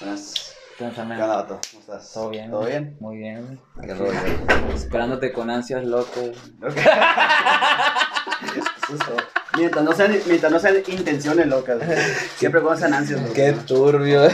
[0.00, 0.54] Buenas.
[0.78, 1.60] ¿Qué.
[1.70, 2.12] ¿Cómo estás?
[2.12, 2.50] ¿Todo bien?
[2.50, 2.96] ¿Todo bien?
[3.00, 3.60] Muy bien.
[3.80, 4.12] Qué rollo.
[4.74, 5.84] Esperándote con ansias.
[8.88, 9.16] Justo.
[9.56, 11.78] Mientras no sean, mientras no sean intenciones locas.
[12.36, 13.34] Siempre con ansias locas.
[13.34, 14.22] Qué turbio.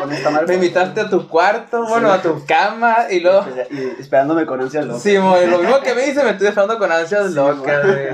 [0.00, 0.46] Con esta madre.
[0.48, 3.44] Me invitaste a tu cuarto, bueno, a tu cama y luego...
[3.70, 5.02] Y esperándome con ansias locas.
[5.02, 8.08] Sí, güey, lo mismo que me dice, me estoy esperando con ansias Sí, locas, güey.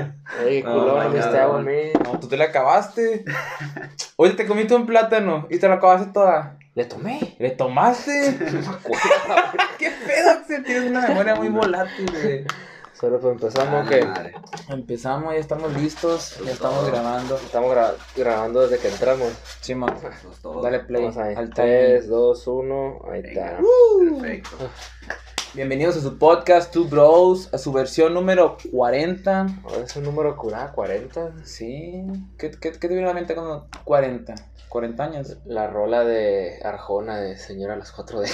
[0.45, 1.15] Ey, No, me God.
[1.15, 1.61] este agua.
[2.03, 3.25] No, tú te la acabaste.
[4.15, 6.57] Oye, te comiste un plátano y te la acabaste toda.
[6.73, 7.35] Le tomé.
[7.39, 8.37] ¿Le tomaste?
[9.77, 10.31] ¿Qué pedo?
[10.31, 10.63] Axel?
[10.63, 12.45] Tienes una memoria muy volátil, güey.
[13.01, 14.33] Solo pues Ah, empezamos la que.
[14.71, 16.91] Empezamos, ya estamos listos, ya Pues estamos todo.
[16.91, 17.35] grabando.
[17.37, 19.29] estamos gra- grabando desde que entramos.
[19.59, 20.61] Simón, Pues todo.
[20.61, 21.33] dale play Vamos ahí.
[21.35, 22.99] al 3, 2, 1.
[23.11, 23.57] Ahí Venga.
[23.57, 23.63] está.
[24.21, 24.57] Perfecto.
[25.53, 29.47] Bienvenidos a su podcast, Two Bros, a su versión número 40.
[29.65, 31.31] Ahora es un número curado, 40.
[31.43, 32.03] Sí,
[32.37, 34.33] ¿qué, qué, qué te viene a la mente cuando 40?
[34.69, 35.37] 40 años.
[35.45, 38.29] La rola de Arjona de Señora a las 4 de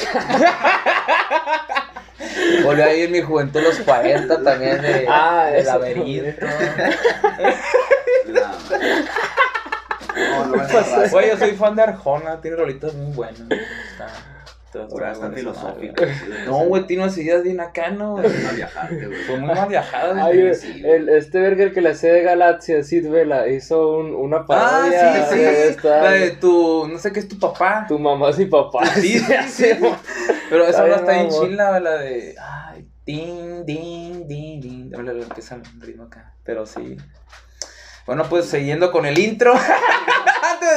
[2.64, 6.46] Volví a ir mi juventud a los 40 también de, Ah, de laberinto.
[10.16, 11.14] No, no agarras.
[11.14, 13.42] Oye, yo soy fan de Arjona, tiene rolitas muy buenas.
[13.42, 14.08] Está,
[14.84, 16.06] está- Pura, está tan buena esa filosófica.
[16.06, 16.46] madre.
[16.46, 18.14] No, güey, tiene unas ideas bien acá, ¿no?
[18.14, 18.30] güey?
[19.28, 20.26] Fue muy mal viajada.
[20.26, 20.56] Ay, güey.
[20.56, 24.46] sí, el, este verga que le hace de Galaxia, Sid Vela, hizo un, una Ah,
[24.46, 25.26] parodia.
[25.28, 25.40] sí, sí.
[25.40, 27.86] de esta- La de tu, no sé qué es tu papá.
[27.88, 28.86] Tu mamá y papá.
[28.96, 29.66] Sí, sí, sí.
[30.50, 32.36] Pero esa no está bien chila, la de.
[32.42, 34.92] Ay, din, din, din, din.
[34.92, 36.34] La empieza el ritmo acá.
[36.44, 36.98] Pero sí.
[38.06, 39.54] Bueno, pues siguiendo con el intro.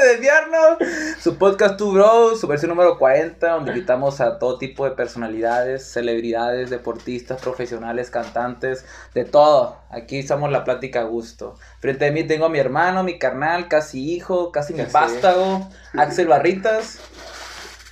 [0.01, 0.79] De desviarnos,
[1.21, 5.85] su podcast Two Bros, su versión número 40, donde invitamos a todo tipo de personalidades,
[5.85, 8.85] celebridades, deportistas, profesionales, cantantes,
[9.15, 9.77] de todo.
[9.91, 11.57] Aquí estamos la plática a gusto.
[11.81, 16.29] Frente a mí tengo a mi hermano, mi carnal, casi hijo, casi mi vástago, Axel
[16.29, 16.99] Barritas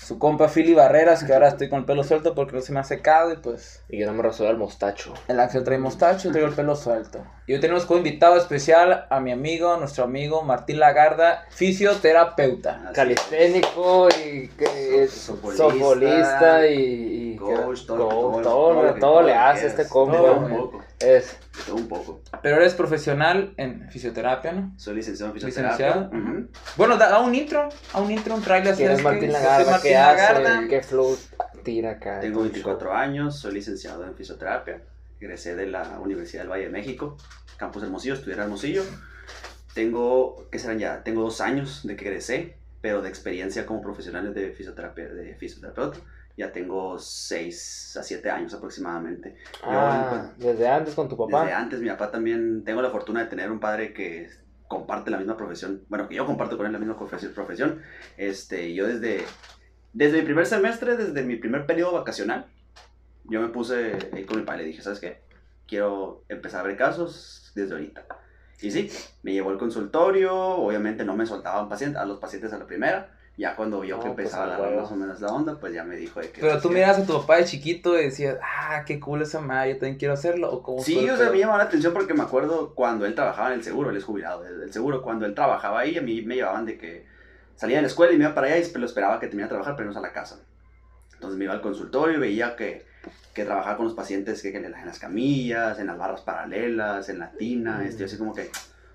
[0.09, 2.81] su compa Philly Barreras, que ahora estoy con el pelo suelto porque no se me
[2.81, 5.13] ha secado y pues Y yo no me resuelvo el mostacho.
[5.29, 7.23] el Axel trae mostacho y traigo el pelo suelto.
[7.49, 12.83] Y hoy tenemos como invitado especial a mi amigo, nuestro amigo Martín Lagarda, fisioterapeuta.
[12.85, 12.95] Así.
[12.95, 19.01] Calisténico y que es Softbolista, softbolista y, y Coach, todo, coach, todo, todo, lo que-
[19.01, 19.85] todo le hace este.
[19.85, 20.05] De todo
[20.35, 20.85] un poco.
[21.01, 22.21] Es de todo un poco.
[22.43, 24.75] Pero eres profesional en fisioterapia, ¿no?
[24.77, 25.87] Soy licenciado en fisioterapia.
[25.87, 26.49] Licenciado.
[26.77, 28.75] Bueno, da, da un intro, a un intro, un trailer.
[28.75, 30.59] quién es ¿sabes Martín Lagarda, Martín qué Lagarda.
[30.59, 31.17] hace, qué flow
[31.65, 32.21] tira acá.
[32.21, 34.83] Tengo 24 años, soy licenciado en fisioterapia.
[35.21, 37.17] Egresé de la Universidad del Valle de México,
[37.57, 38.83] Campus Hermosillo, estudié en Hermosillo.
[39.75, 41.03] Tengo, ¿qué serán ya?
[41.05, 45.99] Tengo dos años de que egresé, pero de experiencia como profesional de fisioterapia, de fisioterapeuta.
[46.37, 49.37] Ya tengo 6 a 7 años aproximadamente.
[49.65, 51.43] Ah, desde antes con tu papá.
[51.43, 54.31] Desde antes, mi papá también, tengo la fortuna de tener un padre que
[54.69, 57.83] comparte la misma profesión, bueno, que yo comparto con él la misma profes- profesión.
[58.17, 59.25] Este, yo desde,
[59.93, 62.47] desde mi primer semestre, desde mi primer periodo vacacional,
[63.29, 65.21] yo me puse ahí con mi padre y le dije, ¿sabes qué?
[65.67, 68.05] Quiero empezar a ver casos desde ahorita.
[68.61, 68.91] Y sí,
[69.23, 73.15] me llevó al consultorio, obviamente no me soltaban pacientes, a los pacientes a la primera.
[73.37, 75.61] Ya cuando vio que No, pues, empezaba a a agarrar más o menos la onda,
[75.61, 76.41] pues ya me dijo de que...
[76.41, 79.23] Pero pues, tú que- miras a tu papá de chiquito y decías, ah, qué cool
[79.23, 80.51] esa madre, yo también quiero hacerlo.
[80.51, 83.51] ¿O cómo Sí, o sea, me llamó la atención porque me acuerdo cuando él trabajaba
[83.51, 86.35] en el seguro, él es jubilado del seguro, cuando él trabajaba ahí, a mí me
[86.35, 87.07] llevaban de que
[87.55, 89.51] salía de la escuela y me iba para allá y lo esperaba que terminara de
[89.51, 90.41] trabajar, pero no a la casa.
[91.15, 92.88] Entonces me iba al consultorio y veía que,
[93.39, 97.19] que trabajaba con los pacientes que, que en las camillas, en las barras paralelas, en
[97.19, 98.51] la tina, este, yo así como que...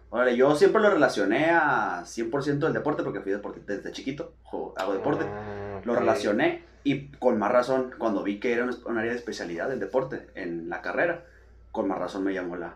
[0.10, 4.76] Órale, yo siempre lo relacioné a 100% del deporte porque fui deportista desde chiquito, jo-
[4.78, 5.26] hago deporte.
[5.28, 6.00] Ah, Lo ok.
[6.00, 9.80] relacioné y con más razón, cuando vi que era un, un área de especialidad del
[9.80, 11.24] deporte en la carrera,
[11.72, 12.76] con más razón me llamó la,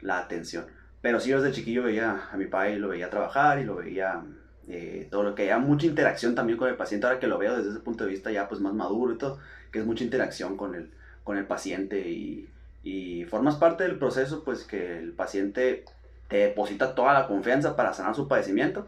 [0.00, 0.66] la atención.
[1.00, 4.22] Pero sí, yo desde chiquillo veía a mi padre, lo veía trabajar y lo veía
[4.68, 7.56] eh, todo lo que haya mucha interacción también con el paciente, ahora que lo veo
[7.56, 9.38] desde ese punto de vista ya pues más maduro y todo,
[9.72, 10.92] que es mucha interacción con el,
[11.26, 12.48] con el paciente y,
[12.84, 15.84] y formas parte del proceso pues que el paciente
[16.28, 18.86] te deposita toda la confianza para sanar su padecimiento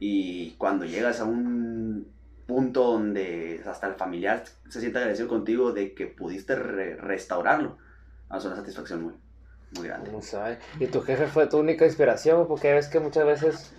[0.00, 2.06] y cuando llegas a un
[2.46, 7.76] punto donde hasta el familiar se siente agradecido contigo de que pudiste re- restaurarlo,
[8.34, 9.12] es una satisfacción muy,
[9.76, 10.10] muy grande.
[10.80, 12.46] ¿Y tu jefe fue tu única inspiración?
[12.46, 13.74] Porque ves que muchas veces,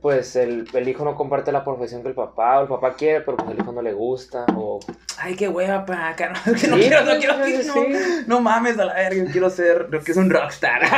[0.00, 3.20] pues, el, el hijo no comparte la profesión que el papá, o el papá quiere,
[3.22, 4.80] pero pues el hijo no le gusta, o...
[5.18, 7.74] Ay, qué hueva, pa, acá no, que no Sí, quiero, no quiero, sí, no,
[8.26, 10.82] no mames a la verga, yo quiero ser, yo quiero ser un rockstar.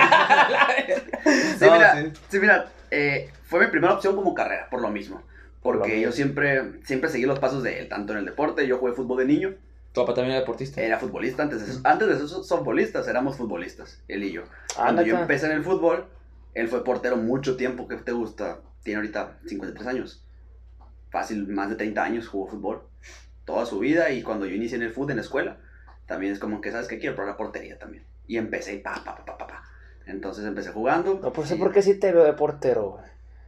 [1.25, 2.13] Sí, No, mira, sí.
[2.29, 5.23] sí, mira, eh, fue mi primera opción como carrera, por lo mismo.
[5.63, 6.11] Por lo Porque mismo.
[6.11, 9.19] yo siempre, siempre seguí los pasos de él, tanto en el deporte, yo jugué fútbol
[9.19, 9.55] de niño,
[9.95, 10.83] Tu papá también era deportista.
[10.83, 14.43] era futbolista, antes de, ser- antes de ser futbolistas éramos futbolistas, él y yo.
[14.77, 16.07] Ah, Cuando yo empecé en el fútbol,
[16.53, 18.61] Él fue portero mucho tiempo, ¿qué te gusta?
[18.83, 20.25] Tiene ahorita 53 años.
[21.11, 22.83] Fácil, más de 30 años jugó fútbol.
[23.45, 25.59] Toda su vida y cuando yo inicié en el fútbol en la escuela,
[26.07, 26.99] también es como que, ¿sabes qué?
[26.99, 28.05] Quiero probar la portería también.
[28.27, 29.63] Y empecé y pa, pa, pa, pa, pa, pa.
[30.07, 31.21] Entonces empecé jugando.
[31.23, 33.05] No, pues y- por qué sí te veo de portero, güey.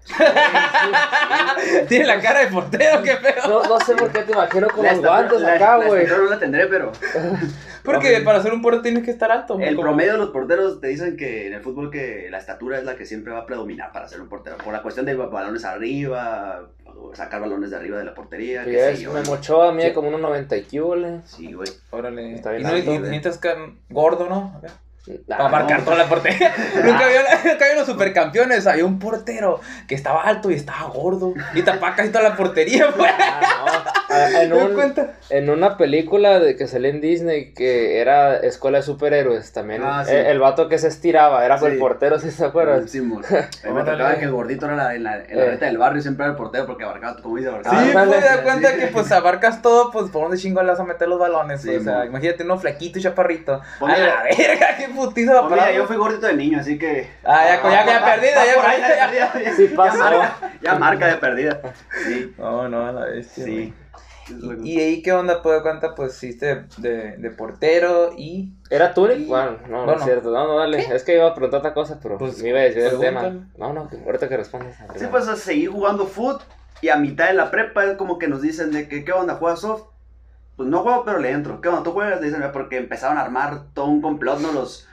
[1.89, 3.49] Tiene la cara de portero, qué feo.
[3.49, 6.07] No, no sé por qué te imagino con La los guantes la- acá, güey.
[6.07, 6.93] no la tendré, pero
[7.85, 9.59] Porque para ser un portero tienes que estar alto.
[9.61, 12.79] el como- promedio de los porteros te dicen que en el fútbol que la estatura
[12.79, 14.57] es la que siempre va a predominar para ser un portero.
[14.59, 16.69] Por la cuestión de balones arriba,
[17.15, 19.13] sacar balones de arriba de la portería, Sí, qué sé es, yo.
[19.13, 19.93] me mochó a mí Sí.
[19.93, 20.65] como unos 90 y.
[21.27, 21.69] Sí, güey.
[21.91, 22.35] Órale.
[22.35, 23.55] Está bien y no, alto, y necesitas que
[23.91, 24.61] gordo, ¿no?
[25.09, 25.85] Ah, Para marcar no.
[25.85, 26.55] toda la portería.
[26.85, 28.67] nunca había, nunca había los supercampeones.
[28.67, 31.33] Había un portero que estaba alto y estaba gordo.
[31.55, 33.11] Y tapaba casi toda la portería, pues.
[33.19, 34.06] Ah, no.
[34.17, 35.13] Ah, En, ¿Te das un- cuenta?
[35.31, 39.83] en una película de que salió en Disney que era Escuela de Superhéroes también.
[39.85, 40.13] Ah, sí.
[40.15, 41.67] el, el vato que se estiraba era Sí.
[41.67, 42.89] el portero, si se acuerdan?
[42.89, 42.99] Sí.
[43.01, 45.51] A mí me tocaba que el gordito era la, en la, en la Eh.
[45.51, 47.83] reta del barrio, siempre era el portero porque abarcaba, como dice, abarcaba.
[47.83, 50.71] Sí, Ah, pues te das cuenta que pues abarcas todo, pues por dónde chingo le
[50.71, 51.63] vas a meter los balones.
[51.63, 53.61] Sí, o sea, imagínate uno flaquito y chaparrito.
[53.79, 56.61] Pues a la verga, qué putiza va a Pues mira, yo fui gordito de niño,
[56.61, 57.09] así que.
[57.25, 58.05] Ah, ya, ya, ya, ya de ya.
[58.05, 58.45] perdida,
[59.45, 59.99] ya- Sí ya pasó.
[59.99, 61.61] marca- Ya marca de perdida.
[62.07, 63.45] Sí, No, no, a la bestia.
[63.45, 63.75] sí.
[64.29, 65.43] Y, y ahí, ¿qué onda?
[65.43, 68.55] Pues, cuenta, pues, hiciste de, de portero y...
[68.71, 69.19] ¿Era Tunic?
[69.19, 70.31] Y- Bueno, no, no es cierto.
[70.31, 70.81] No, no, dale.
[70.95, 73.49] Es que iba a preguntar otra cosa, pero Pues, me iba a decir el tema.
[73.57, 74.77] No, no, que ahorita que respondas.
[74.97, 76.43] Sí, pues a seguir jugando foot
[76.83, 79.37] y a mitad de la prepa es como que nos dicen de que, ¿qué onda?
[79.37, 79.85] ¿Juegas soft?
[80.57, 81.61] Pues no juego, pero le entro.
[81.61, 81.83] ¿Qué onda?
[81.83, 82.21] ¿Tú juegas?
[82.21, 84.53] Dicen, porque empezaron a armar todo un complot, ¿no?
[84.53, 84.89] Los,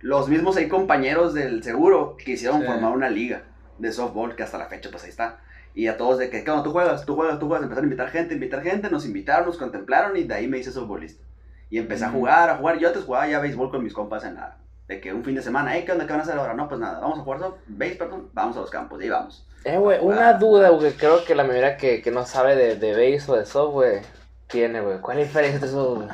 [0.00, 2.66] los mismos ahí compañeros del seguro quisieron Sí.
[2.66, 3.42] formar una liga
[3.78, 5.38] de softball que hasta la fecha pues ahí está.
[5.74, 6.62] Y a todos de que, ¿qué onda?
[6.62, 7.04] ¿Tú juegas?
[7.06, 7.38] ¿Tú juegas?
[7.38, 7.62] ¿Tú juegas?
[7.62, 10.70] Empezaron a invitar gente, invitar gente, nos invitaron, nos contemplaron y de ahí me hice
[10.70, 11.24] softballista.
[11.70, 12.78] Y empecé a jugar, a jugar.
[12.78, 14.56] Yo antes jugaba ya béisbol con mis compas en la...
[14.88, 15.84] De que un fin de semana, ¿eh?
[15.84, 16.04] ¿Qué onda?
[16.04, 16.54] ¿Qué van a hacer ahora?
[16.54, 19.10] No, pues nada, vamos a jugar soft, béis, perdón, vamos a los campos, y ahí
[19.10, 19.46] vamos.
[19.64, 20.92] Eh, güey, una duda, güey.
[20.92, 24.00] Creo que la mayoría que, que no sabe de, de base o de soft, güey,
[24.48, 24.98] tiene, güey.
[24.98, 26.04] ¿Cuál es la diferencia entre esos?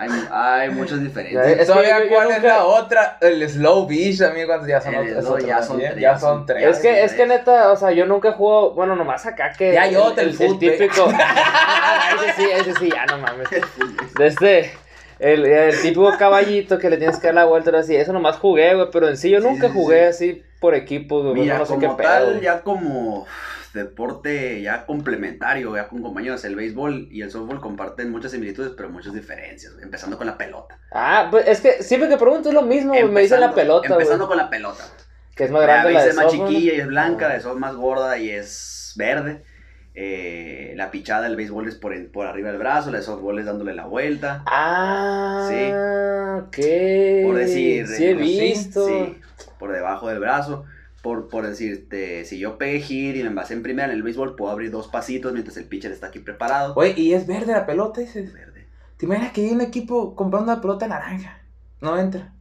[0.00, 1.46] Hay, hay muchas diferencias.
[1.46, 3.18] Es Todavía, ¿cuál es la otra?
[3.20, 6.64] El slow beach, amigos, ya son El otros ya son tres, ya son tres.
[6.64, 9.74] Es que, es que neta, o sea, yo nunca jugado, bueno, nomás acá que...
[9.74, 10.58] Ya, yo te el el, güey.
[10.58, 11.06] típico...
[12.16, 13.48] ese sí, ese sí, ya no mames.
[14.16, 14.72] De este,
[15.18, 18.74] el, el típico caballito que le tienes que dar la vuelta, así, eso nomás jugué,
[18.74, 20.30] güey, pero en sí yo nunca sí, jugué sí.
[20.30, 21.96] así por equipo, güey, Mira, no sé qué pedo.
[21.96, 23.26] tal, ya como
[23.74, 28.90] deporte ya complementario, ya con compañeros, el béisbol y el softball comparten muchas similitudes, pero
[28.90, 30.78] muchas diferencias, empezando con la pelota.
[30.92, 34.26] Ah, pues es que siempre que pregunto es lo mismo, me dicen la pelota, Empezando
[34.28, 34.84] con la pelota.
[35.36, 36.48] que es más La grande la base de es más softball.
[36.48, 37.28] chiquilla y es blanca, Ah.
[37.28, 39.42] la de softball más gorda y es verde.
[39.94, 43.38] Eh, la pichada del béisbol es por, en- por arriba del brazo, la de softball
[43.38, 44.42] es dándole la vuelta.
[44.46, 45.64] Ah, Sí.
[46.46, 47.24] ok.
[47.26, 48.86] Por decir, Sí he visto.
[48.86, 49.18] Sí,
[49.58, 50.64] por debajo del brazo.
[51.02, 54.36] Por, por decirte, si yo pegué hit y me envasé en primera en el béisbol,
[54.36, 56.74] puedo abrir dos pasitos mientras el pitcher está aquí preparado.
[56.76, 58.32] Oye, y es verde la pelota, dices.
[58.32, 58.66] Verde.
[58.96, 61.40] ¿Te imaginas que hay un equipo comprando una pelota naranja?
[61.80, 62.34] No entra.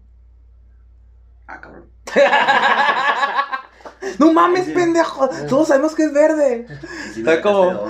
[1.48, 1.86] Ah, cabrón.
[4.18, 4.72] No mames, Sí.
[4.72, 5.30] pendejo.
[5.48, 6.66] Todos sabemos que es verde.
[7.14, 7.86] Sí Está como-.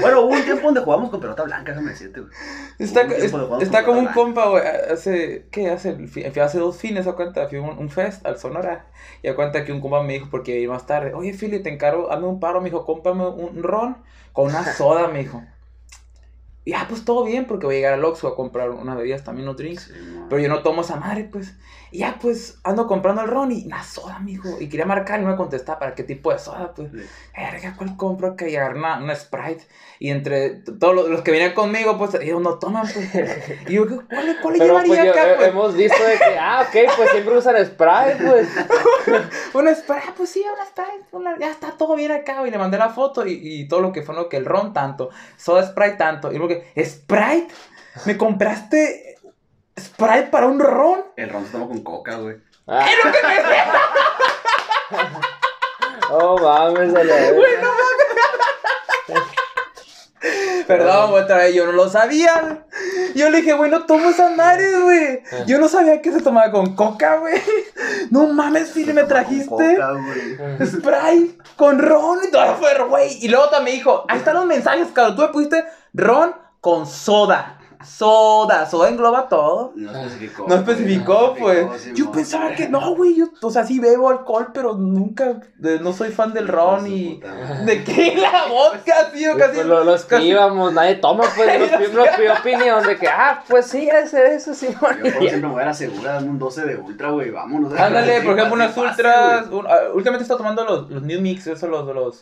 [0.00, 2.32] Bueno, hubo un tiempo donde jugamos con pelota blanca, déjame decirte, güey.
[2.78, 4.62] Está, un juegos está como un compa, güey.
[4.92, 5.70] Hace, ¿qué?
[5.70, 5.96] Hace,
[6.42, 7.48] hace dos fines, a cuenta.
[7.48, 8.86] Fui a un, un fest al Sonora.
[9.22, 11.14] Y a cuenta que un compa me dijo, porque iba a ir más tarde.
[11.14, 13.96] Oye, Philly, te encargo, hazme un paro, me dijo, cómprame un ron
[14.32, 15.42] con una soda, me dijo.
[16.68, 19.24] Y ah, pues todo bien, porque voy a llegar al Oxxo a comprar unas bebidas,
[19.24, 19.84] también unos drinks.
[19.84, 20.28] Sí, no.
[20.28, 21.54] Pero yo no tomo esa madre, pues.
[21.90, 24.50] Y ya, pues, ando comprando el ron y una soda, mijo.
[24.60, 26.90] Y quería marcar y no me contestaba para qué tipo de soda, pues.
[26.92, 26.98] Sí.
[27.34, 28.36] Verga, ¿cuál compro?
[28.36, 29.66] Que agarrar una, una Sprite.
[29.98, 33.14] Y entre todos los, los que venían conmigo, pues, ellos no toman, pues.
[33.66, 35.48] Y yo, ¿cuál, cuál le Pero llevaría pues yo- acá, eh, pues?
[35.48, 38.48] hemos visto de que, ah, ok, pues siempre usan Sprite, pues.
[39.54, 41.06] Una Sprite, ah, pues sí, una Sprite.
[41.12, 42.46] una- ya está todo bien acá.
[42.46, 44.28] Y le mandé la foto y, y todo lo que fue, ¿no?
[44.28, 45.08] Que el ron tanto,
[45.38, 46.30] soda Sprite tanto.
[46.32, 47.48] Y luego que, ¿Sprite?
[48.04, 49.16] ¿Me compraste
[49.78, 51.04] Sprite para un ron?
[51.16, 52.36] El ron se toma con coca, güey.
[52.66, 52.86] Ah.
[56.10, 57.34] Oh, mames, a la vez.
[60.66, 62.64] Perdón, otra vez, yo no lo sabía.
[63.14, 65.22] Yo le dije, güey, no tomo esas madres, güey.
[65.46, 67.40] Yo no sabía que se tomaba con coca, güey.
[68.10, 70.66] No mames, Philly, me Con trajiste coca, güey.
[70.66, 73.24] Sprite con ron y todo fue, güey.
[73.24, 75.16] Y luego también me dijo, ahí están los mensajes, cabrón.
[75.16, 77.54] Tú me pusiste ron con soda.
[77.84, 79.72] Soda, soda engloba todo.
[79.76, 80.46] No especificó.
[80.48, 81.64] No especificó, pues.
[81.64, 83.14] No especificó, Yo pensaba que no, güey.
[83.16, 85.40] Yo, o sea, sí bebo alcohol, pero nunca.
[85.58, 87.20] de- no soy fan del ron y.
[87.64, 88.16] ¿De qué?
[88.20, 89.54] La vodka, tío, Pues, casi.
[89.58, 93.06] pues, lo- los que casi- íbamos, nadie toma, pues, los primeros pidió opinión de que,
[93.06, 96.66] ah, pues sí, ese, eso, sí, Yo siempre me voy a segura, dame un 12
[96.66, 97.72] de ultra, güey, vámonos.
[97.78, 99.46] Ándale, por ejemplo, unas fácil, ultras.
[99.50, 102.20] un- ah, últimamente está tomando los, los New Mix, esos, los, los,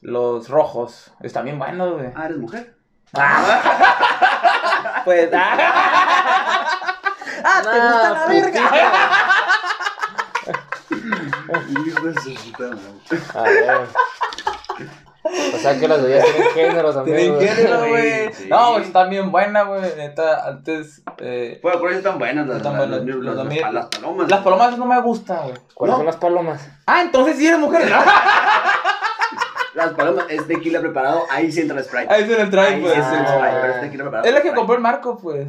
[0.00, 1.12] los rojos.
[1.20, 2.08] Están bien buenos, güey.
[2.16, 2.74] Ah, ¿eres mujer?
[3.14, 5.30] Ah, pues.
[5.34, 5.56] Ah,
[7.44, 8.70] Ah, te gusta la verga.
[11.86, 12.80] Hijo de su puta madre.
[13.34, 13.88] A ver.
[15.54, 17.38] O sea que las bebidas tienen género también.
[17.38, 18.48] Tienen género, güey, sí.
[18.48, 19.80] No, pues están bien buenas, güey.
[19.96, 21.02] Neta, antes.
[21.18, 23.72] Eh, Bueno, por eso están buenas las, Están las, buenas, las- los las- amigos.
[23.72, 24.30] las palomas.
[24.30, 25.54] las palomas no me gustan, güey.
[25.74, 25.96] ¿Cuáles No.
[25.98, 26.66] son las palomas?
[26.86, 27.88] Ah, entonces sí eres mujer.
[27.90, 27.96] ¿no?
[29.78, 32.12] Las palomas es tequila preparado, ahí sí entra el Sprite.
[32.12, 32.92] Ahí lo trae, Ahí pues.
[32.94, 33.26] sí entra el.
[33.26, 34.28] Sprite, pero es tequila preparado.
[34.28, 35.48] Es la que compró el Marco, pues.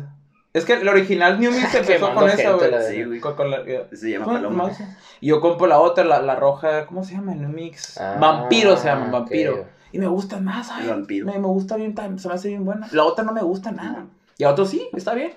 [0.51, 2.71] Es que el original New Mix empezó con eso, güey.
[3.13, 3.19] Sí.
[3.19, 3.95] Con, con la, Sprite.
[3.95, 4.71] Se llama ¿cómo- paloma.
[5.21, 7.33] Y yo compro la otra, la, la roja, ¿cómo se llama?
[7.33, 7.97] El New Mix.
[7.99, 9.53] Ah, vampiro se llama, vampiro.
[9.61, 9.67] ok.
[9.91, 10.83] Y me gusta más, ay.
[10.85, 11.25] El vampiro.
[11.25, 12.87] Me, me gusta bien, se me hace bien buena.
[12.91, 14.05] La otra no me gusta nada.
[14.37, 15.33] Y a otro sí, está bien.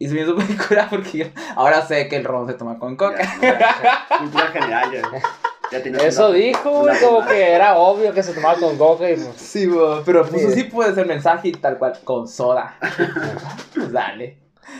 [0.00, 2.78] Y se me hizo muy cura porque yo ahora sé que el ron se toma
[2.78, 3.16] con coca.
[3.40, 3.76] Ya,
[4.18, 5.02] Cultura general, ya.
[5.70, 9.14] ya Eso una- dijo, güey, como que era obvio que se tomaba con coca y
[9.14, 9.28] pues.
[9.36, 10.48] Sí, bo, pero pues Sí.
[10.48, 12.76] así puede ser mensaje y tal cual, con soda.
[13.74, 14.38] pues dale.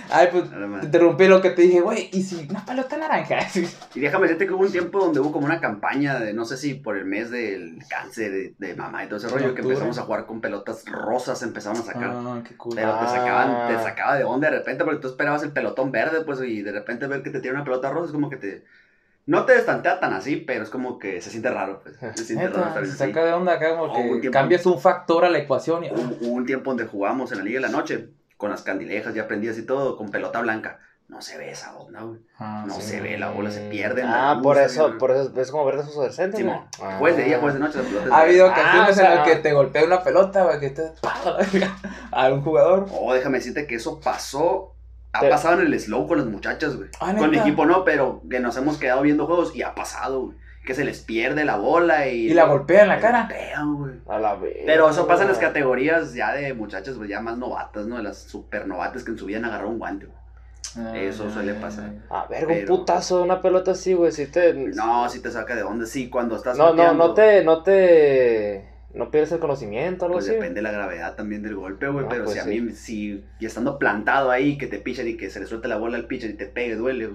[0.08, 3.38] Ay, pues te interrumpí lo que te dije, güey, ¿y si una palota naranja?
[3.94, 6.56] Y déjame decirte que hubo un tiempo donde hubo como una campaña de, no sé
[6.56, 9.98] si por el mes del cáncer de, de mamá y todo ese rollo, que empezamos
[9.98, 12.10] a jugar con pelotas rosas, empezaban a sacar.
[12.14, 12.74] Ah, qué cool.
[12.76, 13.08] Pero te Ah.
[13.08, 16.62] sacaban, te sacaba de onda de repente porque tú esperabas el pelotón verde, pues, y
[16.62, 18.64] de repente ver que te tiene una pelota rosa es como que te...
[19.30, 21.96] No te destantea tan así, pero es como que se siente raro, pues.
[22.18, 24.32] Se siente raro se saca de onda acá como un que tiempo.
[24.38, 25.90] cambias un factor a la ecuación y...
[25.90, 29.14] Hubo, hubo un tiempo donde jugábamos en la Liga de la Noche, con las candilejas
[29.14, 30.78] ya prendidas y todo, con pelota blanca.
[31.08, 32.20] No se ve esa onda, güey.
[32.38, 32.82] Ah, No sí.
[32.82, 34.02] se ve, la bola se pierde.
[34.02, 34.98] en la Ah, luz, por eso, ¿no?
[34.98, 36.68] por eso es como verde fosforescente, Sí, ¿no?
[36.80, 36.96] Ah.
[37.00, 38.12] Jueves de día, jueves de noche, las pelotas.
[38.12, 40.70] Ha habido Ah, ocasiones o sea- en las que te golpea una pelota, güey, que
[40.70, 40.82] te...
[42.12, 42.86] a un jugador.
[42.92, 44.74] Oh, déjame decirte que eso pasó.
[45.12, 46.88] Ha pasado en el slow con las muchachas, güey.
[47.00, 50.22] Ah, con mi equipo no, pero que nos hemos quedado viendo juegos y ha pasado,
[50.26, 50.36] güey.
[50.64, 52.28] Que se les pierde la bola y.
[52.30, 53.20] Y la golpea en la cara.
[53.22, 53.94] golpean, güey.
[54.08, 54.58] A la vez.
[54.66, 57.96] Pero eso pasa en las categorías ya de muchachas, pues ya más novatas, ¿no?
[57.96, 60.20] De las super novatas que en su vida han agarrado un guante, güey.
[60.94, 61.90] Eso Ah, suele ya, pasar.
[62.10, 64.52] A ver, un putazo de una pelota así, güey, si te...
[64.54, 65.84] No, si te saca de onda.
[65.86, 66.56] Sí, cuando estás.
[66.56, 68.68] No, no, no te, no te...
[68.92, 70.34] No pierdes el conocimiento algo Pues así.
[70.34, 72.04] depende de la gravedad también del golpe, güey.
[72.06, 72.60] Ah, pero pues si a sí.
[72.60, 75.76] mí, si y estando plantado ahí, que te pichan y que se le suelte la
[75.78, 77.10] bola al pitcher y te pegue, duele.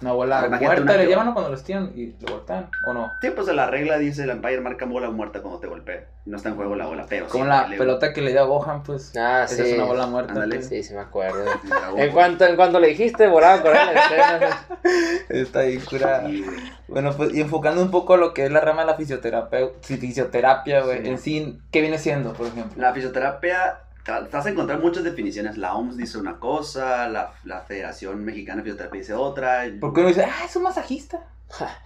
[0.00, 3.12] Una bola muerta una le que- llaman cuando los tiran y lo golpean, ¿o no?
[3.20, 6.04] Sí, pues la regla dice el umpire marca bola muerta cuando te golpea.
[6.26, 8.44] No está en juego la bola, pero Como sí, la pelota que le dio a
[8.44, 9.12] Gohan, pues.
[9.16, 9.62] Ah, Esa sí.
[9.70, 10.32] es una bola muerta.
[10.32, 10.56] Ándale.
[10.56, 10.68] pues.
[10.68, 11.44] Sí, sí me acuerdo.
[11.96, 14.66] En cuanto, en cuanto le dijiste, volaba con escena.
[15.28, 16.22] Está ahí cura.
[16.26, 16.44] Sí.
[16.88, 19.68] Bueno, pues y enfocando un poco a lo que es la rama de la fisioterapia,
[19.82, 21.08] fisioterapia, güey, Sí.
[21.08, 22.80] en sí, ¿qué viene siendo, por ejemplo?
[22.80, 25.56] La fisioterapia, te vas a encontrar muchas definiciones.
[25.58, 29.62] La OMS dice una cosa, la, la Federación Mexicana de Fisioterapia dice otra.
[29.80, 31.20] Porque uno dice, ah, es un masajista.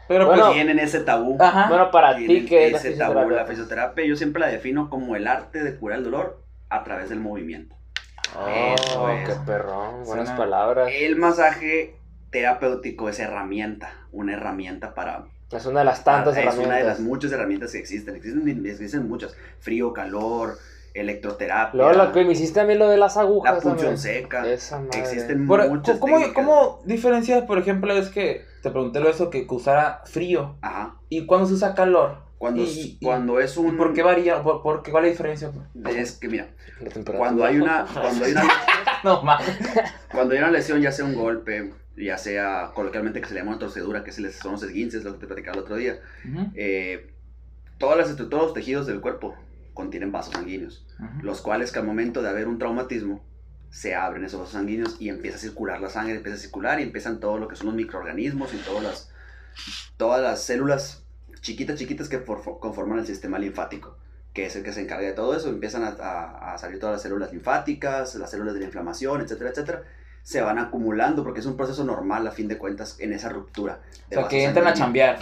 [0.09, 1.39] Pero Bueno, Tienen ese tabú.
[1.39, 1.69] pues, ajá.
[1.69, 3.13] Bueno, para ti, que es la ese tabú.
[3.15, 3.37] fisioterapia?
[3.37, 7.09] La fisioterapia yo siempre la defino como el arte de curar el dolor a través
[7.09, 7.75] del movimiento.
[8.77, 9.29] Eso Oh, es.
[9.29, 10.05] qué perrón.
[10.05, 10.91] Buenas Suena- palabras.
[10.93, 11.97] El masaje
[12.31, 15.27] terapéutico es herramienta, una herramienta para...
[15.51, 17.01] Es una de las tantas es una de las herramientas.
[17.01, 18.17] muchas herramientas que existen.
[18.17, 19.37] Existen, existen muchas.
[19.61, 20.59] Frío, calor,
[20.95, 23.53] electroterapia, Luego lo que me hiciste a mí lo de las agujas.
[23.57, 23.99] la punción también.
[23.99, 24.47] seca.
[24.49, 25.01] Esa madre.
[25.01, 26.45] Existen Por- muchas ¿cómo, técnicas.
[26.45, 30.97] ¿Cómo diferencias, por ejemplo, es que te pregunté lo de eso que, usara frío Ajá.
[31.09, 32.23] y cuando se usa calor?
[32.39, 33.77] Cuando, Y- y- cuando es ¿Y un...
[33.77, 34.43] por qué varía?
[34.43, 34.91] ¿Por, por qué?
[34.91, 35.51] ¿Cuál es la diferencia?
[35.97, 36.49] Es que mira,
[37.17, 38.43] cuando hay una, cuando hay una,
[39.05, 39.23] No,
[40.13, 43.53] cuando hay una lesión, ya sea un golpe, ya sea coloquialmente que se le llama
[43.53, 45.99] una torcedura, que se les, son los esguinces, lo que te platicaba el otro día,
[46.29, 47.11] Ujú, eh,
[47.79, 49.35] todas las estructuras, todos los tejidos del cuerpo
[49.75, 51.27] contienen vasos sanguíneos, ujú.
[51.27, 53.23] los cuales que al momento de haber un traumatismo,
[53.71, 56.85] se abren esos vasos sanguíneos y empieza a circular la sangre, empieza a circular y
[56.85, 59.11] empiezan todo lo que son los microorganismos y todas las,
[59.97, 61.03] todas las células
[61.41, 63.97] chiquitas, chiquitas que for- conforman el sistema linfático,
[64.33, 65.49] que es el que se encarga de todo eso.
[65.49, 69.51] Empiezan a, a- a salir todas las células linfáticas, las células de la inflamación, etcétera,
[69.51, 69.83] etcétera.
[70.23, 73.81] Se van acumulando porque es un proceso normal a fin de cuentas en esa ruptura.
[73.83, 75.19] O de sea, vasos que entran a chambear.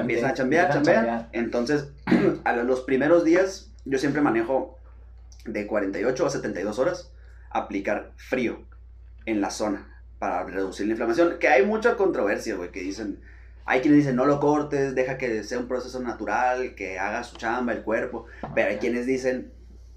[0.00, 1.04] Empiezan a chambear, chambear.
[1.32, 1.88] Entonces,
[2.44, 4.78] a lo- los primeros días, yo siempre manejo
[5.44, 7.12] de 48 a 72 horas
[7.50, 8.66] aplicar frío
[9.26, 11.38] en la zona para reducir la inflamación.
[11.38, 13.20] Que hay mucha controversia, güey, que dicen.
[13.70, 17.36] Hay quienes dicen no lo cortes, deja que sea un proceso natural, que haga su
[17.36, 18.24] chamba el cuerpo.
[18.54, 19.52] Pero hay quienes dicen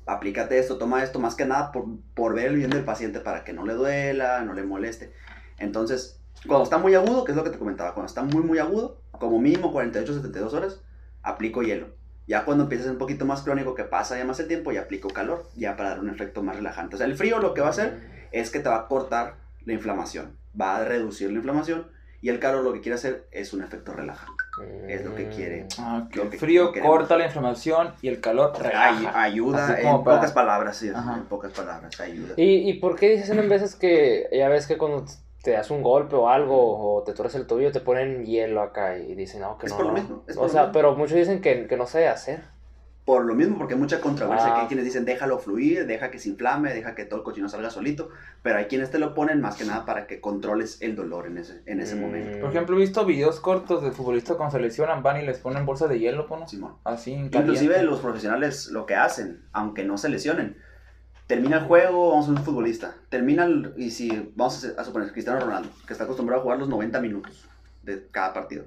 [0.06, 3.44] aplícate esto, toma esto, más que nada por, por ver el bien del paciente para
[3.44, 5.14] que no le duela, no le moleste.
[5.58, 8.60] Entonces, cuando está muy agudo, que es lo que te comentaba, cuando está muy, muy
[8.60, 10.82] agudo, como mínimo 48, 72 horas,
[11.22, 11.96] aplico hielo.
[12.28, 14.72] Ya cuando empieza a ser un poquito más crónico, que pasa ya más el tiempo,
[14.72, 16.96] ya aplico calor, ya para dar un efecto más relajante.
[16.96, 18.00] O sea, el frío lo que va a hacer
[18.32, 19.34] es que te va a cortar
[19.66, 21.88] la inflamación, va a reducir la inflamación,
[22.24, 24.44] y el calor lo que quiere hacer es un efecto relajante.
[24.88, 25.66] Es lo que quiere.
[25.80, 26.08] Ah.
[26.14, 29.24] Lo El que- frío lo corta la inflamación y el calor Ay- relaja.
[29.24, 32.36] ayuda, en para- pocas palabras, sí, en pocas palabras, ayuda.
[32.38, 35.04] ¿Y, ¿Y por qué dicen en veces que ya ves que cuando
[35.44, 38.98] te das un golpe o algo o te torces el tobillo te ponen hielo acá
[38.98, 39.78] y dicen, no, que Es no.
[39.78, 39.98] por lo no"?
[40.00, 40.74] mismo, es o lo sea, mismo.
[40.74, 42.42] pero muchos dicen que, que no se debe hacer.
[43.04, 44.54] Por lo mismo, porque hay mucha controversia, Ah.
[44.54, 47.50] que hay quienes dicen déjalo fluir, deja que se inflame, deja que todo el cochino
[47.50, 48.10] salga solito,
[48.44, 51.40] pero hay quienes te lo ponen más que nada para que controles el dolor en
[51.40, 52.00] ese, en ese Mm.
[52.02, 52.40] momento.
[52.40, 55.66] Por ejemplo, he visto videos cortos de futbolistas cuando se lesionan, van y les ponen
[55.66, 56.48] bolsas de hielo, ¿no?
[56.48, 56.76] Simón.
[56.84, 57.84] Así, en Inclusive caliente.
[57.86, 60.56] los profesionales lo que hacen, aunque no se lesionen,
[61.32, 65.14] termina el juego, vamos a un futbolista, termina el- y si vamos a, a suponer
[65.14, 67.48] Cristiano Ronaldo, que está acostumbrado a jugar los 90 minutos
[67.84, 68.66] de cada partido.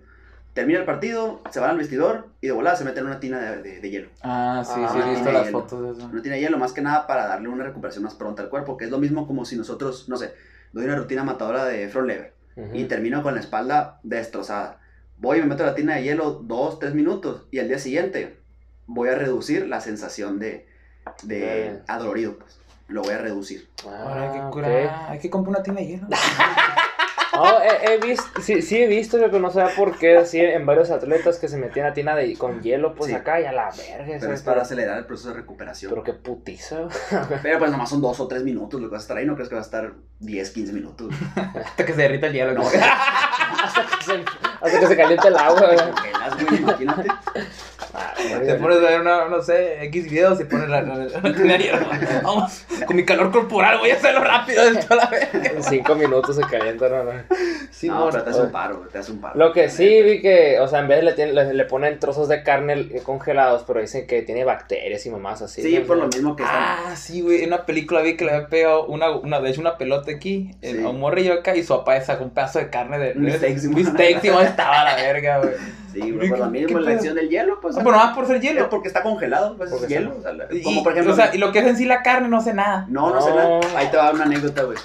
[0.54, 3.38] Termina el partido, se van al vestidor y de volada se meten en una tina
[3.38, 4.08] de, de- de hielo.
[4.22, 5.60] Ah, sí, sí, he visto las hielo.
[5.60, 6.08] fotos de eso.
[6.10, 8.78] Una tina de hielo más que nada para darle una recuperación más pronta al cuerpo,
[8.78, 10.32] que es lo mismo como si nosotros, no sé,
[10.72, 12.74] doy una rutina matadora de front lever Ujú.
[12.76, 14.80] y termino con la espalda destrozada.
[15.18, 17.78] Voy y me meto a la tina de hielo dos, tres minutos y al día
[17.78, 18.38] siguiente
[18.86, 20.66] voy a reducir la sensación de,
[21.22, 21.90] de Ok.
[21.90, 22.58] adolorido, pues.
[22.88, 23.68] Lo voy a reducir.
[23.86, 25.06] Ahora hay que Ah, curar.
[25.08, 26.06] Hay que comprar una tina de hielo.
[27.32, 30.66] No, he, he visto, sí, sí he visto, pero no sé por qué, así en
[30.66, 33.16] varios atletas que se metían a tina de, con hielo, pues Sí.
[33.16, 34.04] acá y a la verga.
[34.06, 34.40] Pero ¿sabes?
[34.40, 35.90] es para acelerar el proceso de recuperación.
[35.90, 36.80] Pero qué putiza.
[37.42, 39.34] Pero pues nomás son dos o tres minutos lo que vas a estar ahí, no
[39.34, 41.12] crees que va a estar 10, 15 minutos.
[41.64, 42.52] Hasta que se derrita el hielo.
[42.52, 42.84] No, que se,
[44.60, 45.74] hasta que se caliente el agua.
[46.58, 47.08] imagínate.
[47.94, 51.06] Ah, Te pones a ver una, no sé, X videos y pones la, la.
[52.22, 55.28] Vamos, con mi calor corporal voy a hacerlo rápido esto a la vez.
[55.34, 57.12] En cinco minutos se calienta, no, no.
[57.70, 59.38] Sí, no, pero te hace un paro, güey, te hace un paro.
[59.38, 62.28] Lo que sí vi que, o sea, en vez le, tienen- le, le ponen trozos
[62.28, 65.62] de carne eh, congelados, pero dicen que tiene bacterias y mamás así.
[65.62, 65.86] Sí, ¿no?
[65.86, 66.58] por lo mismo que están.
[66.62, 67.42] Ah, sí, güey.
[67.42, 70.50] En una película vi que le había pegado una, una, de hecho, una pelota aquí,
[70.62, 73.14] en- a un morrillo acá, y su papá sacó un pedazo de carne de.
[73.58, 73.68] Sí,
[74.30, 75.54] man, estaba a la verga, güey.
[75.92, 77.76] Sí, ¿Qué- güey, por lo mismo la acción del hielo, pues.
[77.76, 78.68] Pero más por ser Es hielo.
[78.70, 80.12] porque está congelado, pues Porque es hielo.
[80.16, 81.12] está- o sea, Y- como por ejemplo.
[81.12, 82.86] O sea, y lo que es en sí la carne, no sé nada.
[82.88, 83.60] No, no, sé nada.
[83.76, 84.78] Ahí te va una anécdota, güey.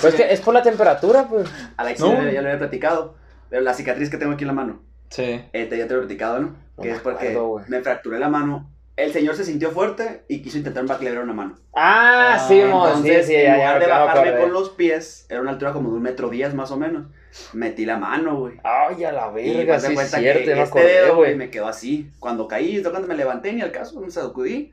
[0.00, 1.48] Pues que es por la temperatura, pues.
[1.76, 2.12] a la No.
[2.30, 3.14] ya lo había platicado.
[3.50, 5.44] Pero la cicatriz que tengo aquí en la mano, Sí.
[5.52, 6.56] este, ya te lo he platicado, ¿no?
[6.76, 8.70] No que es porque acuerdo, me fracturé la mano.
[8.96, 11.54] El señor se sintió fuerte y quiso intentar backlever una mano.
[11.74, 15.26] Ah, Ah, sí, mo, sí, Entonces, sí, en lugar ya, de bajarme con los pies,
[15.30, 17.06] era una altura como de un metro diez más o menos.
[17.54, 18.60] Metí la mano, güey.
[18.62, 21.34] Ay, a la Y verga, de sí, cuenta cierto, que me este acordé, dedo, güey,
[21.36, 22.10] me quedó así.
[22.20, 24.72] Cuando caí, yo cuando me levanté, ni al caso, me sacudí.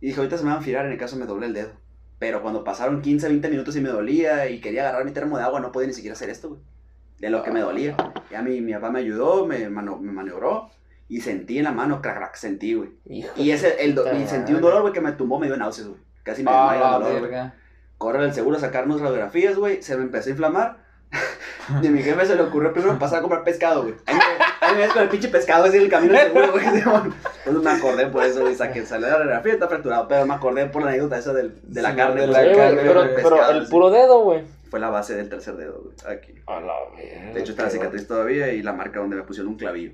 [0.00, 1.70] Y dije, ahorita se me van a firar, en el caso me doblé el dedo.
[2.18, 5.44] Pero cuando pasaron 15, 20 minutos y me dolía y quería agarrar mi termo de
[5.44, 6.60] agua, no podía ni siquiera hacer esto, güey.
[7.18, 7.96] De lo que me dolía.
[8.30, 10.70] Ya mi, mi papá me ayudó, me, mano- me maniobró
[11.08, 12.90] y sentí en la mano, crack, crack, sentí, güey.
[13.36, 16.00] Y ese, el y sentí un dolor, güey, que me tumbó, me dio náuseas, güey.
[16.22, 17.52] Casi me Ah, del la dolor, güey.
[17.96, 19.82] Corre al seguro a sacarnos radiografías, güey.
[19.82, 20.88] Se me empezó a inflamar.
[21.82, 23.94] Y a mi jefe se le ocurrió primero pasar a comprar pescado, güey.
[24.06, 24.16] Ahí
[24.74, 26.64] me, ves con el pinche pescado así en el camino del seguro, güey.
[27.44, 28.54] Entonces me acordé por eso, güey.
[28.54, 30.08] Saqué, salió de la radiografía está fracturado.
[30.08, 32.20] Pero me acordé por la anécdota esa del, de la Sí, carne.
[32.22, 33.02] de la Sí, el carne, pero,
[33.50, 34.44] el puro dedo, güey.
[34.70, 35.94] Fue la base del tercer dedo, güey.
[36.16, 36.34] Aquí.
[36.46, 37.34] A la verga.
[37.34, 39.92] De hecho está la cicatriz todavía y la marca donde me pusieron un clavillo.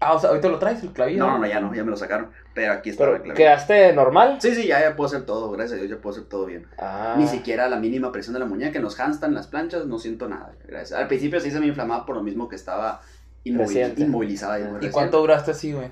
[0.00, 1.18] Ah, o sea, ahorita lo traes, el clavillo.
[1.26, 2.30] No, no, no, ya no, ya me lo sacaron.
[2.54, 3.34] Pero aquí está el Pero, clavillo.
[3.36, 4.38] ¿quedaste normal?
[4.40, 5.50] Sí, sí, ya, ya puedo hacer todo.
[5.50, 6.66] Gracias a Dios, ya puedo hacer todo bien.
[6.78, 7.16] Ah.
[7.18, 10.28] Ni siquiera la mínima presión de la muñeca en los handstands, las planchas, no siento
[10.28, 10.52] nada.
[10.68, 10.98] Gracias.
[10.98, 13.00] Al principio sí se me inflamaba por lo mismo que estaba
[13.44, 14.58] inmovil- inmovilizada.
[14.58, 14.90] y muy ¿Y reciente.
[14.92, 15.90] cuánto duraste así, güey?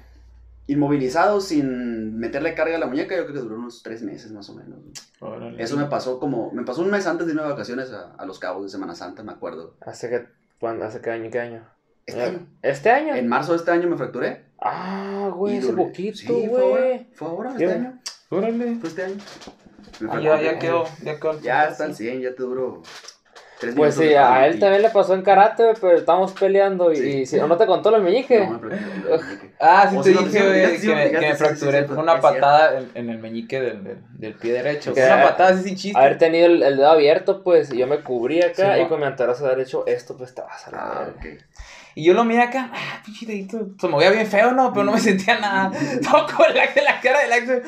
[0.68, 4.48] Inmovilizado sin meterle carga a la muñeca, yo creo que duró unos tres meses más
[4.50, 4.78] o menos.
[5.58, 8.24] Eso me pasó como, me pasó un mes antes de irme de vacaciones a, a
[8.26, 9.74] Los Cabos de Semana Santa, me acuerdo.
[9.80, 10.26] ¿Hace qué,
[10.58, 11.62] cuándo- hace qué año, qué año?
[12.06, 12.46] Este año.
[12.62, 13.14] ¿Este año?
[13.16, 14.42] En marzo de este año me fracturé.
[14.60, 16.80] Ah, güey, hace poquito, Sí, fue ahora.
[16.86, 17.06] güey.
[17.14, 17.98] Fue ahora, este año.
[18.30, 18.74] Órale.
[18.76, 19.16] Fue este año.
[20.10, 21.40] Ah, ya, ya quedó, ya quedó.
[21.40, 22.82] Ya está al 100, ya te duró
[23.58, 26.96] tres Pues sí, a él también le pasó en karate, güey, pero estábamos peleando y,
[26.96, 27.08] Sí.
[27.20, 28.40] y si- ¿no te contó lo meñique?
[28.46, 29.54] No, me fracturé el meñique.
[29.58, 32.90] Ah, sí O te dije, güey, sí, que, me, que fracturé con una patada en,
[32.94, 34.92] en el meñique del, del, del pie derecho.
[34.92, 35.98] Que Fue una patada así sin chiste.
[35.98, 38.88] Haber tenido el, el dedo abierto, pues, y yo me cubrí acá Sí, y no.
[38.90, 41.44] con mi antebrazo haber hecho esto, pues, te vas a la Ah, verga.
[41.96, 43.70] Y yo lo miré acá, ah, pinche dedito.
[43.80, 44.70] Se movía bien feo, ¿no?
[44.70, 45.70] Pero no me sentía nada.
[46.02, 47.62] Todo con la, la cara del Axel.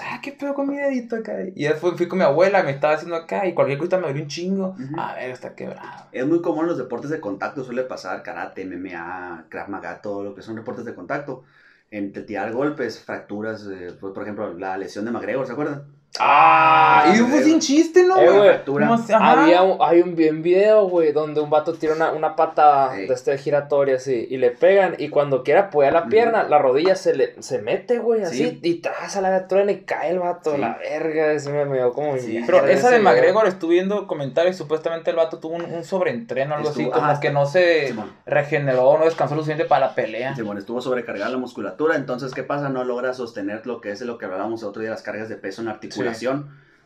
[0.00, 1.32] Ah, qué pedo con mi dedito acá.
[1.54, 3.44] Y después fui con mi abuela, me estaba haciendo acá.
[3.44, 4.76] Y cualquier cosa me dolió un chingo.
[4.78, 5.00] Ujú.
[5.00, 6.06] A ver, está quebrado.
[6.12, 10.22] Es muy común en los deportes de contacto, suele pasar karate, MMA, Krav Maga, todo
[10.22, 11.42] lo que son deportes de contacto.
[11.90, 15.84] entre tirar golpes, fracturas, eh, pues, por ejemplo, la lesión de McGregor, ¿se acuerdan?
[16.20, 17.42] Ah, y fue güey.
[17.44, 18.18] sin chiste, ¿no?
[18.18, 18.36] Eh, güey?
[18.38, 18.86] güey, fractura.
[18.88, 19.42] ¿Cómo se- ajá.
[19.42, 23.06] Había un, hay un, bien video, güey, donde un vato tira una, una pata Ey.
[23.08, 26.96] de este giratoria así y le pegan y cuando quiere apoyar la pierna, la rodilla
[26.96, 28.60] se le se mete, güey, así Sí.
[28.62, 30.60] y tras a la truena y cae el vato, Sí.
[30.60, 32.42] la verga, ese me, me dio como Sí.
[32.44, 32.98] Pero esa de.
[32.98, 34.56] McGregor estuve viendo comentarios.
[34.56, 36.84] Supuestamente el vato tuvo un, un sobreentreno, algo así.
[36.84, 38.12] Como ajá, que no se Simón.
[38.26, 40.34] regeneró, no descansó lo suficiente para la pelea.
[40.36, 42.68] Simón estuvo sobrecargada la musculatura, entonces, ¿qué pasa?
[42.68, 45.36] No logra sostener lo que es lo que hablábamos el otro día, las cargas de
[45.36, 46.01] peso en articulación.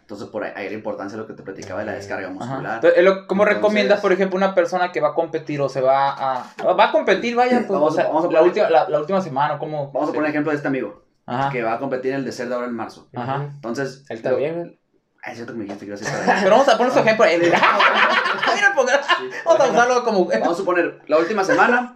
[0.00, 2.76] Entonces, por ahí hay la importancia de lo que te platicaba de la descarga muscular.
[2.76, 6.11] Entonces, ¿Cómo Entonces- recomiendas, por ejemplo, una persona que va a competir o se va
[6.12, 6.44] a.
[6.74, 8.88] Va a competir, vaya, pues, Vamos o sea, a- vamos a la, poner- última, la,
[8.88, 9.90] la última semana, ¿cómo?
[9.90, 11.50] Vamos a poner ejemplo de este amigo, Ajá.
[11.50, 13.09] que va a competir en el desert ahora en marzo.
[13.16, 13.50] Ajá.
[13.55, 14.79] Entonces, Él también.
[15.24, 16.40] Ah, es cierto que me dijiste que ibas a allá.
[16.44, 17.24] Pero vamos a poner su ejemplo.
[17.24, 17.40] Él.
[18.55, 19.00] Mira, ponga-
[19.44, 20.26] Vamos a usarlo como.
[20.26, 21.94] Vamos a suponer, la última semana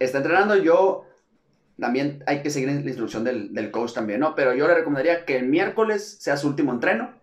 [0.00, 1.04] está entrenando, yo
[1.78, 4.34] también hay que seguir la instrucción del, del coach también, ¿no?
[4.34, 7.16] Pero yo le recomendaría que el miércoles sea su último entreno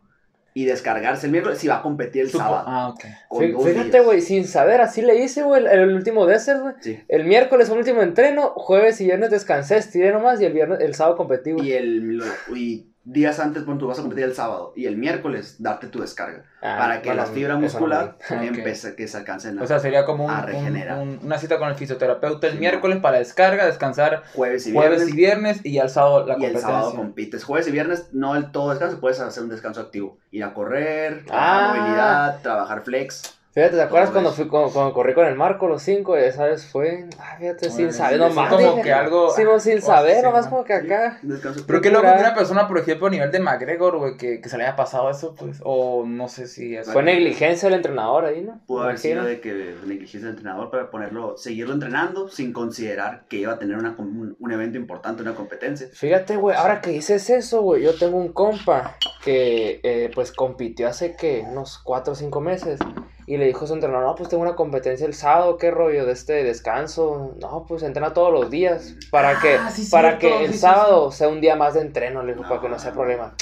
[0.53, 2.63] y descargarse el miércoles si va a competir el Supo- sábado.
[2.65, 2.93] Ah,
[3.29, 3.61] ok.
[3.65, 6.73] Fíjate, güey, sin saber, así le hice, güey, el, el último desert, güey.
[6.79, 6.97] Sí.
[7.09, 10.95] El miércoles un último entreno, jueves y viernes descansé, estiré nomás y el viernes, el
[10.95, 11.67] sábado competí, güey.
[11.67, 12.23] Y, el,
[12.55, 16.01] y días antes, cuando tú vas a competir el sábado y el miércoles, darte tu
[16.01, 16.43] descarga.
[16.61, 19.67] Ah, para que bueno, la fibra no muscular Ah, empiece, que se alcancen a O
[19.67, 20.97] sea, sería como un- a un- regenerar.
[20.97, 25.07] un- una cita con el fisioterapeuta el Sí, miércoles para descarga, descansar jueves y viernes.
[25.07, 27.43] y viernes y ya el sábado la y el sábado compites.
[27.43, 30.17] Jueves y viernes, no el todo descanso, puedes hacer un descanso activo.
[30.31, 31.69] Ir a correr, Ah.
[31.69, 33.37] trabajar movilidad, trabajar flex.
[33.55, 36.17] Fíjate, ¿te acuerdas cuando, fui, cuando, cuando corrí con el Marco los cinco?
[36.17, 38.49] Esa vez fue, ah, fíjate, sin Órale, saber, sí, nomás.
[38.49, 40.51] sí, como que algo- Sí, no, sin oh, saber, sí, nomás ¿no?
[40.51, 41.19] como que acá.
[41.21, 44.41] Descanso Pero qué loco que una persona, por ejemplo, a nivel de McGregor, güey, que,
[44.41, 46.91] que se le haya pasado eso, pues, o no sé si es...
[46.91, 48.59] Fue negligencia del entrenador ahí, ¿no?
[48.67, 49.53] Pudo haber sido de que
[49.85, 54.35] negligencia del entrenador para ponerlo, seguirlo entrenando sin considerar que iba a tener una, un,
[54.37, 55.87] un evento importante, una competencia.
[55.93, 60.89] Fíjate, güey, ahora que dices eso, güey, yo tengo un compa que, eh, pues, compitió
[60.89, 62.81] hace, que Unos 4 o 5 meses.
[63.27, 66.05] Y le dijo a su entrenador, no, pues tengo una competencia el sábado, ¿qué rollo
[66.05, 67.33] de este descanso?
[67.41, 68.95] No, pues entrena todos los días.
[69.09, 71.73] Para que, Ah, sí, para cierto, que el sí, sí, sábado sea un día más
[71.73, 72.49] de entreno, le dijo, No.
[72.49, 73.33] para que no sea problema.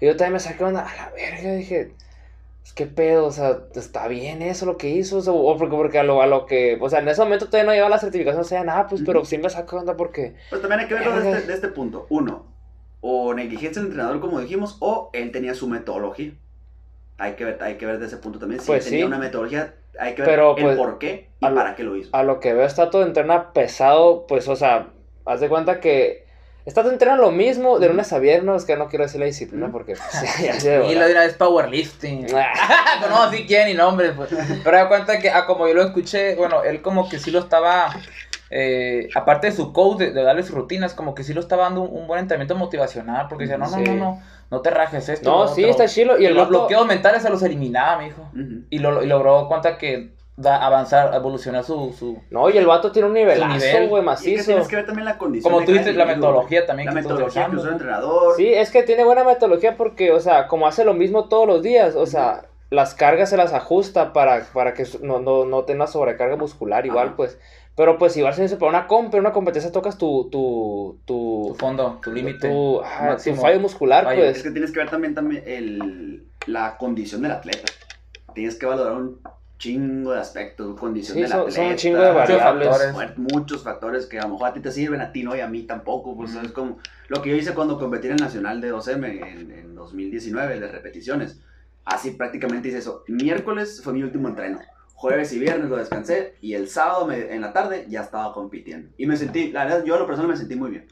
[0.00, 1.94] Y yo también me saqué onda, a la verga, dije,
[2.74, 3.26] ¿qué pedo?
[3.26, 5.18] O sea, ¿está bien eso lo que hizo?
[5.18, 7.46] O, sea, o porque, porque a lo, a lo que, o sea, en ese momento
[7.46, 10.36] todavía no llevaba la certificación, o sea, nada, pues, pero sí me saqué onda porque...
[10.50, 11.36] Pues también hay que verlo de Verga.
[11.38, 12.06] este, de este punto.
[12.10, 12.44] Uno,
[13.00, 16.32] o negligencia del entrenador, como dijimos, o él tenía su metodología.
[17.20, 18.60] Hay que ver, hay que ver de ese punto también.
[18.60, 19.04] Si Pues tenía sí.
[19.04, 21.96] una metodología, hay que ver Pero, el pues, por qué y a para qué lo
[21.96, 22.08] hizo.
[22.16, 24.88] a lo que veo, Stato entrena pesado, pues, o sea,
[25.26, 26.26] haz de cuenta que
[26.66, 29.94] Stato entrena lo mismo de lunes a viernes, que no quiero decir la disciplina porque
[30.12, 32.26] pues, ya, ya Y lo dirá, es powerlifting.
[32.26, 32.38] Pero
[33.10, 34.30] no, sí quién ni nombre, pues.
[34.64, 37.40] Pero da cuenta que, ah, como yo lo escuché, bueno, él como que sí lo
[37.40, 37.90] estaba,
[38.50, 41.64] eh, aparte de su coach, de, de darle sus rutinas, como que sí lo estaba
[41.64, 43.82] dando un, un buen entrenamiento motivacional, porque decía, no, no, Sí.
[43.84, 45.30] no, no, no te rajes esto.
[45.30, 45.70] No, sí, otro".
[45.70, 46.18] está chilo.
[46.18, 48.22] Y Y el los vato- bloqueos mentales se los eliminaba, mi hijo.
[48.32, 48.64] Ujú.
[48.70, 52.18] Y, lo, y logró cuenta que da, avanzar, evolucionar su, su...
[52.30, 53.88] No, y el vato tiene un nivelazo, nivel.
[53.88, 54.44] güey, Y es que macizo.
[54.46, 55.52] tienes que ver también la condición.
[55.52, 58.36] Como de tú dices, la metodología también La que metodología que usó el entrenador.
[58.36, 61.62] Sí, es que tiene buena metodología porque, o sea, como hace lo mismo todos los
[61.62, 65.86] días, o sea, las cargas se las ajusta para, para que no, no, no tenga
[65.86, 67.16] sobrecarga muscular igual, Ajá.
[67.16, 67.38] pues.
[67.76, 71.56] Pero pues igual se dice, para una comp, una competencia tocas tu, tu, Tu tu,
[71.58, 72.48] fondo, tu límite.
[72.48, 74.22] tu, ah, tu fallo muscular, fallo.
[74.24, 74.42] Es pues.
[74.42, 77.72] que tienes que ver también, también el, la condición del atleta.
[78.34, 79.20] Tienes que valorar un
[79.58, 81.56] chingo de aspectos, condición Sí, del son- atleta.
[81.60, 82.68] son un chingo de Muchos variables.
[82.68, 82.94] factores.
[82.94, 85.40] Muer- Muchos factores que a lo mejor a ti te sirven, a ti no y
[85.40, 86.16] a mí tampoco.
[86.16, 86.78] Pues es como
[87.08, 90.68] lo que yo hice cuando competí en el Nacional de 2M en, en 2019 de
[90.68, 91.40] repeticiones.
[91.84, 93.04] Así prácticamente hice eso.
[93.08, 94.58] Miércoles fue mi último entreno.
[94.94, 98.90] Jueves y viernes lo descansé y el sábado me- en la tarde ya estaba compitiendo.
[98.98, 100.86] Y me sentí, la verdad, yo a lo personal me sentí muy bien.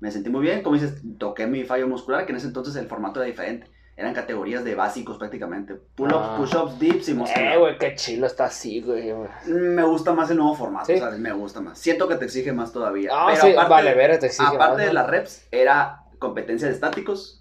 [0.00, 2.88] Me sentí muy bien, como dices, toqué mi fallo muscular, que en ese entonces el
[2.88, 3.66] formato era diferente.
[3.98, 5.74] Eran categorías de básicos prácticamente.
[5.94, 6.34] Pull-ups, Ah.
[6.38, 9.12] push-ups, dips y muscle Eh, güey, qué chilo está así, güey.
[9.12, 9.28] güey.
[9.46, 10.96] me gusta más el nuevo formato, Sí.
[10.96, 11.18] ¿sabes?
[11.18, 11.78] Me gusta más.
[11.78, 13.10] Siento que te exige más todavía.
[13.12, 14.92] Ah, pero sí, aparte, vale, ver, te exige aparte más, de ¿no?
[14.94, 17.39] las reps, era competencia de estáticos.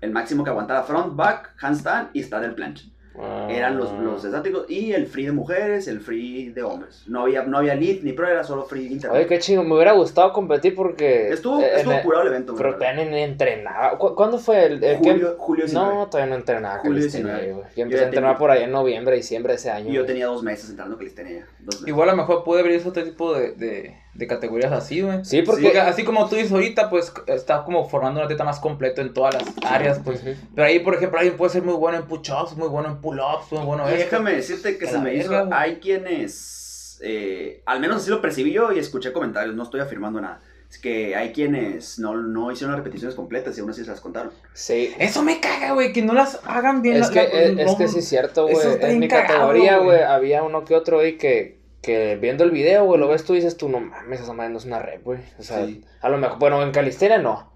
[0.00, 2.90] El máximo que aguantaba front, back, handstand y straddle planche.
[3.18, 3.48] Ah.
[3.50, 7.02] Eran los, los estáticos y el free de mujeres, el free de hombres.
[7.06, 9.28] No había, no había lead ni pro, era solo free Oye, internet.
[9.28, 11.28] qué chingo, me hubiera gustado competir porque...
[11.30, 12.54] Estuvo, estuvo el- curado el evento.
[12.56, 12.76] Pero
[13.10, 13.98] ni entrenaba.
[13.98, 15.94] ¿Cu- ¿Cuándo fue el, el que- Julio, julio 19.
[15.94, 17.52] No, todavía no entrenaba Julio calistenia, 19.
[17.52, 17.64] güey.
[17.70, 19.90] Yo Yo empecé ya a entrenar tenía- por allá en noviembre, diciembre de ese año.
[19.90, 20.06] Y yo güey.
[20.06, 21.46] tenía dos meses entrando calistenia.
[21.58, 21.88] Dos meses.
[21.88, 25.24] Igual a lo mejor puede abrirse otro tipo de, de, de categorías así, güey.
[25.24, 25.62] Sí, porque...
[25.64, 29.12] Porque así como tú dices ahorita, pues está como formando un atleta más completo en
[29.12, 30.22] todas las áreas, pues.
[30.54, 33.52] Pero ahí, por ejemplo, alguien puede ser muy bueno en push-ups, muy bueno en pull-ups,
[33.52, 35.30] muy bueno Y déjame decirte que se me hizo.
[35.30, 35.58] verga.
[35.58, 36.98] Hay quienes.
[37.02, 40.40] eh, al menos así lo percibí yo y escuché comentarios, no estoy afirmando nada.
[40.70, 44.00] Es que hay quienes no, no hicieron las repeticiones completas y aún así se las
[44.00, 44.30] contaron.
[44.52, 44.94] Sí.
[45.00, 46.96] Eso me caga, güey, que no las hagan bien.
[46.96, 48.56] Es la- que, la- es, es no- que sí es cierto, güey.
[48.80, 50.00] En mi cagado, categoría, güey.
[50.02, 53.36] había uno que otro, güey, que, que viendo el video, güey, lo ves tú y
[53.36, 55.18] dices tú, no mames, esa madre no es una rep, güey.
[55.40, 55.82] O sea, Sí.
[56.02, 57.49] a lo mejor, bueno, en calistenia no.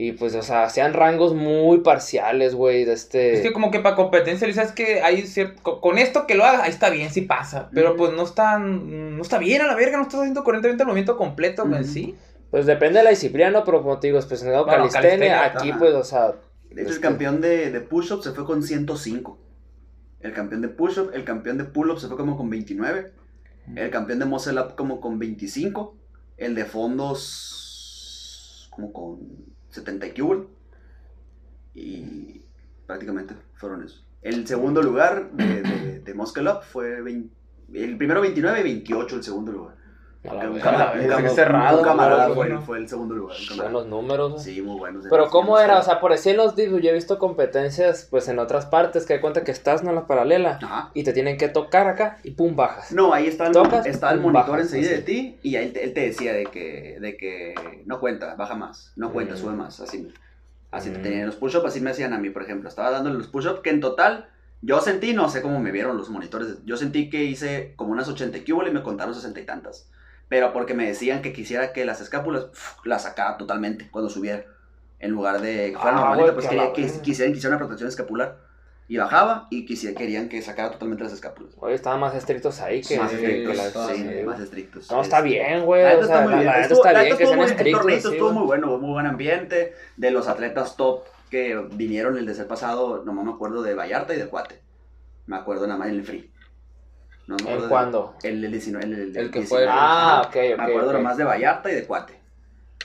[0.00, 3.32] Y pues, o sea, hacían rangos muy parciales, güey, de este...
[3.32, 5.60] Es que como que para competencia dices que hay cierto...
[5.60, 7.68] co- Con esto que lo haga, ahí está bien, sí pasa.
[7.74, 8.60] Pero pues no está...
[8.60, 12.14] No está bien a la verga, no estás haciendo correctamente el movimiento completo, güey, sí.
[12.48, 13.64] Pues depende de la disciplina, ¿no?
[13.64, 15.78] Pero como te digo, pues en Bueno, calistenia, calistenia, aquí, ajá.
[15.80, 16.26] pues, o sea...
[16.28, 19.36] De hecho, el este, campeón de, de push-up se fue con 105.
[20.20, 23.10] El campeón de push-up, el campeón de pull-up se fue como con 29.
[23.74, 25.96] El campeón de muscle up como con 25.
[26.36, 30.46] El de fondos como con 70 y.
[31.74, 32.42] Y
[32.86, 34.06] prácticamente fueron esos.
[34.22, 37.38] El segundo lugar de, de, de muscle up fue 20
[37.74, 39.76] el primero 29 y 28 el segundo lugar.
[40.24, 42.62] Un camarada- cerrado, un camarada güey, fue, bueno.
[42.62, 43.36] fue el segundo lugar.
[43.56, 44.44] Buenos números, güey.
[44.44, 45.04] Sí, muy buenos.
[45.08, 45.78] Pero ¿cómo era?
[45.78, 49.14] O sea, por decir los dips, yo he visto competencias, pues, en otras partes, que
[49.14, 50.90] hay cuenta que estás en la paralela Ajá.
[50.92, 52.90] y te tienen que tocar acá y pum, bajas.
[52.92, 54.96] No, ahí está el, Tocas, está el monitor bajas, enseguida así.
[54.96, 57.54] de ti y ahí él te, él te decía de que, de que
[57.86, 59.38] no cuenta, baja más, no cuenta, Mm.
[59.38, 60.12] sube más, así.
[60.72, 61.02] Así te Mm.
[61.02, 62.68] tenían los push-ups, así me hacían a mí, por ejemplo.
[62.68, 64.28] Estaba dándole los push-ups que en total,
[64.62, 68.08] yo sentí, no sé cómo me vieron los monitores, yo sentí que hice como unas
[68.08, 69.88] 80 cúbole y me contaron 60 y tantas.
[70.28, 72.46] Pero porque me decían que quisiera que las escápulas
[72.84, 74.44] las sacara totalmente cuando subiera.
[75.00, 77.58] En lugar de que fuera Ah, normalita, pues que quería que quisieran que hiciera una
[77.64, 78.36] protección escapular.
[78.90, 81.52] Y bajaba y quisiera, querían que sacara totalmente las escápulas.
[81.58, 82.98] Oye, estaban más estrictos ahí que...
[82.98, 84.90] más Sí, estrictos, que las- sí, sí, sí, más estrictos.
[84.90, 85.82] No, está Es- bien, güey.
[85.82, 86.46] La neta está muy bien.
[86.46, 87.86] la Estuvo- está la bien que sean el estrictos.
[87.86, 89.74] así, estuvo muy bueno, muy buen ambiente.
[89.98, 94.14] De los atletas top que vinieron el de ser pasado, nomás me acuerdo de Vallarta
[94.14, 94.58] y de Cuate.
[95.26, 96.30] Me acuerdo nada más en el free.
[97.28, 98.14] No me acuerdo ¿En de- cuándo?
[98.24, 98.84] El, el 19.
[98.84, 100.34] El, el- El que 19, fue- Ah, ok, ok.
[100.58, 100.92] Me acuerdo ok.
[100.94, 102.18] nomás de Vallarta y de Cuate.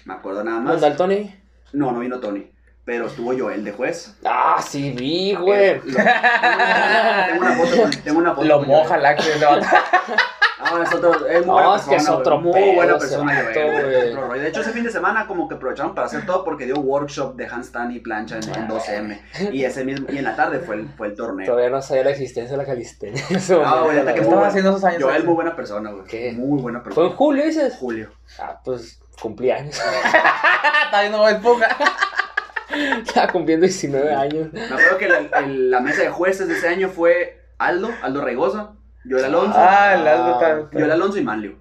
[0.06, 0.74] Me acuerdo nada más.
[0.74, 1.36] ¿Dónde el Tony?
[1.72, 2.52] No, no vino Tony.
[2.86, 4.14] Pero estuvo Joel de juez.
[4.26, 5.60] Ah, sí vi, güey.
[5.70, 5.96] Eh, lo-
[7.28, 7.82] tengo una foto.
[7.82, 9.24] con- Tengo una foto Lo con moja la que
[10.60, 12.98] No, es otro, es muy No, buena es que es persona, otro pedo Muy buena
[12.98, 13.42] persona.
[13.44, 17.36] De hecho, ese fin de semana como que aprovecharon para hacer todo porque dio workshop
[17.36, 19.52] de handstand y plancha en, en 2M.
[19.52, 21.46] Y ese mismo, y en la tarde fue el, fue el torneo.
[21.46, 23.22] Todavía no sabía la existencia de la calistenia.
[23.50, 24.22] No, güey, la neta que ¿Qué verdad.
[24.22, 25.04] muy estaba haciendo esos años?
[25.04, 26.04] Joel muy buena persona, güey.
[26.06, 26.32] ¿Qué?
[26.34, 27.16] Muy buena ¿Fue en persona.
[27.18, 27.76] julio, dices?
[27.80, 28.12] Julio.
[28.40, 29.76] Ah, pues cumplí años.
[30.86, 31.68] Está viendo esponja.
[33.06, 34.48] Estaba cumpliendo 19 años.
[34.54, 38.22] Me acuerdo que la, el- la mesa de jueces de ese año fue Aldo, Aldo
[38.22, 38.74] Raigosa,
[39.10, 41.56] Joel Alonso, Ah, el Aldo está- Joel Alonso y Manlio.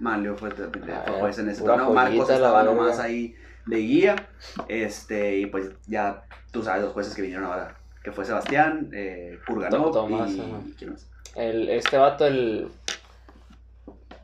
[0.00, 1.92] Manlio fue, fue Ah, juez en ese torneo.
[1.92, 3.34] Marcos estaba nomás ahí
[3.66, 4.16] de guía.
[4.68, 7.74] Este, y pues ya tú sabes los jueces que vinieron ahora.
[8.02, 10.74] Que fue Sebastián, eh, Kurganov Tomás, y...
[10.78, 11.06] ¿Quién más?
[11.34, 12.70] El, este vato, el.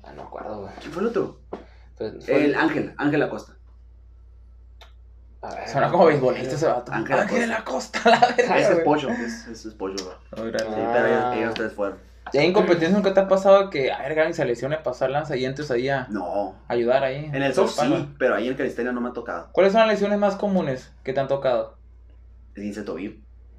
[0.03, 0.73] Ah, no me acuerdo, güey.
[0.81, 1.39] ¿Quién fue el otro?
[1.99, 3.53] Pues, fue El Ángel, Ángel Acosta.
[5.43, 6.91] A ver, Suena como beisbolista ese vato.
[6.93, 8.01] Ángel Ángel Acosta.
[8.05, 8.59] la verga.
[8.59, 8.79] Ese es.
[8.81, 10.49] Pollo, ese es Pollo, güey.
[10.49, 10.59] Órale.
[10.71, 10.91] Sí, Ah.
[10.95, 11.99] pero ellos, ellos tres fueron.
[12.33, 15.11] ¿Y ahí en competencia nunca te ha pasado que, a ver, Gaby se lesione, pasar
[15.11, 16.57] lanza y entres ahí a No.
[16.69, 17.27] ayudar ahí?
[17.33, 19.49] En el soft sí, pero ahí en calistenia no me ha tocado.
[19.53, 21.77] ¿Cuáles son las lesiones más comunes que te han tocado?
[22.57, 23.13] Dice tobillo.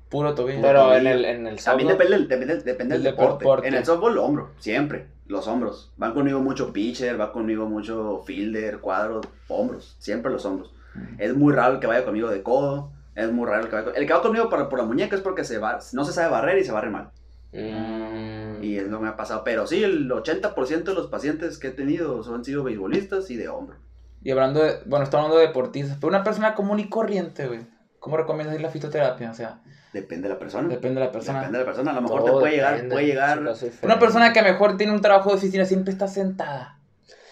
[0.10, 0.62] Puro tobillo.
[0.62, 3.44] Pero en el, en el También softball- depende, del- depende, depende del Del deporte.
[3.44, 3.68] deporte.
[3.68, 5.08] En el softball, hombro, siempre.
[5.28, 5.92] Los hombros.
[5.98, 9.96] Van conmigo mucho pitcher, va conmigo mucho fielder, cuadros, hombros.
[10.00, 10.74] Siempre los hombros.
[11.18, 12.92] Es muy raro el que vaya conmigo de codo.
[13.16, 15.16] Es muy raro el que vaya con- El que va conmigo por, por la muñeca
[15.16, 17.10] es porque se va, no se sabe barrer y se barre mal.
[17.56, 19.44] Mm, Y es lo que me ha pasado.
[19.44, 23.36] Pero sí, el 80% de los pacientes que he tenido son, han sido beisbolistas y
[23.36, 23.78] de hombro.
[24.24, 27.62] Y hablando de, bueno, estamos hablando de deportistas, pero una persona común y corriente, güey.
[28.00, 29.32] ¿Cómo recomiendas ir la fitoterapia?
[29.32, 29.62] O sea,
[29.94, 30.68] Depende de la persona.
[30.68, 31.40] depende de la persona.
[31.40, 31.92] Depende de la persona.
[31.92, 33.42] A lo mejor todo te puede llegar, puede llegar.
[33.82, 36.75] Una persona que a lo mejor tiene un trabajo de oficina, siempre está sentada.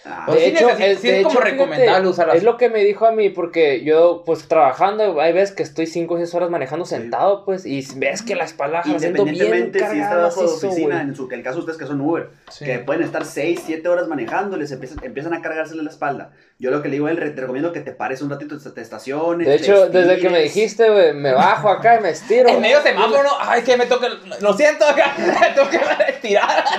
[0.06, 2.36] Ah, De sí hecho, necesita- es, sí de es como hecho, recomendable fíjate, usar las-
[2.36, 5.86] Es lo que me dijo a mí, porque yo, pues, trabajando, hay veces que estoy
[5.86, 9.34] 5 o 6 horas manejando sentado, pues, y ves que la espalda la siento bien
[9.36, 12.28] Independientemente si está bajo de oficina, en su, el caso de ustedes que son Uber,
[12.50, 12.64] Sí.
[12.66, 16.32] que pueden estar 6, 7 horas manejando, les empiezan, empiezan a cargársele la espalda.
[16.58, 18.80] Yo lo que le digo a él, te recomiendo que te pares un ratito, te,
[18.80, 19.46] estaciones.
[19.46, 22.48] De te hecho, desde que me dijiste, güey, me bajo acá y me estiro.
[22.48, 24.06] En medio semáforo, ay, que me toca,
[24.40, 26.62] lo siento, acá, me toca estirar.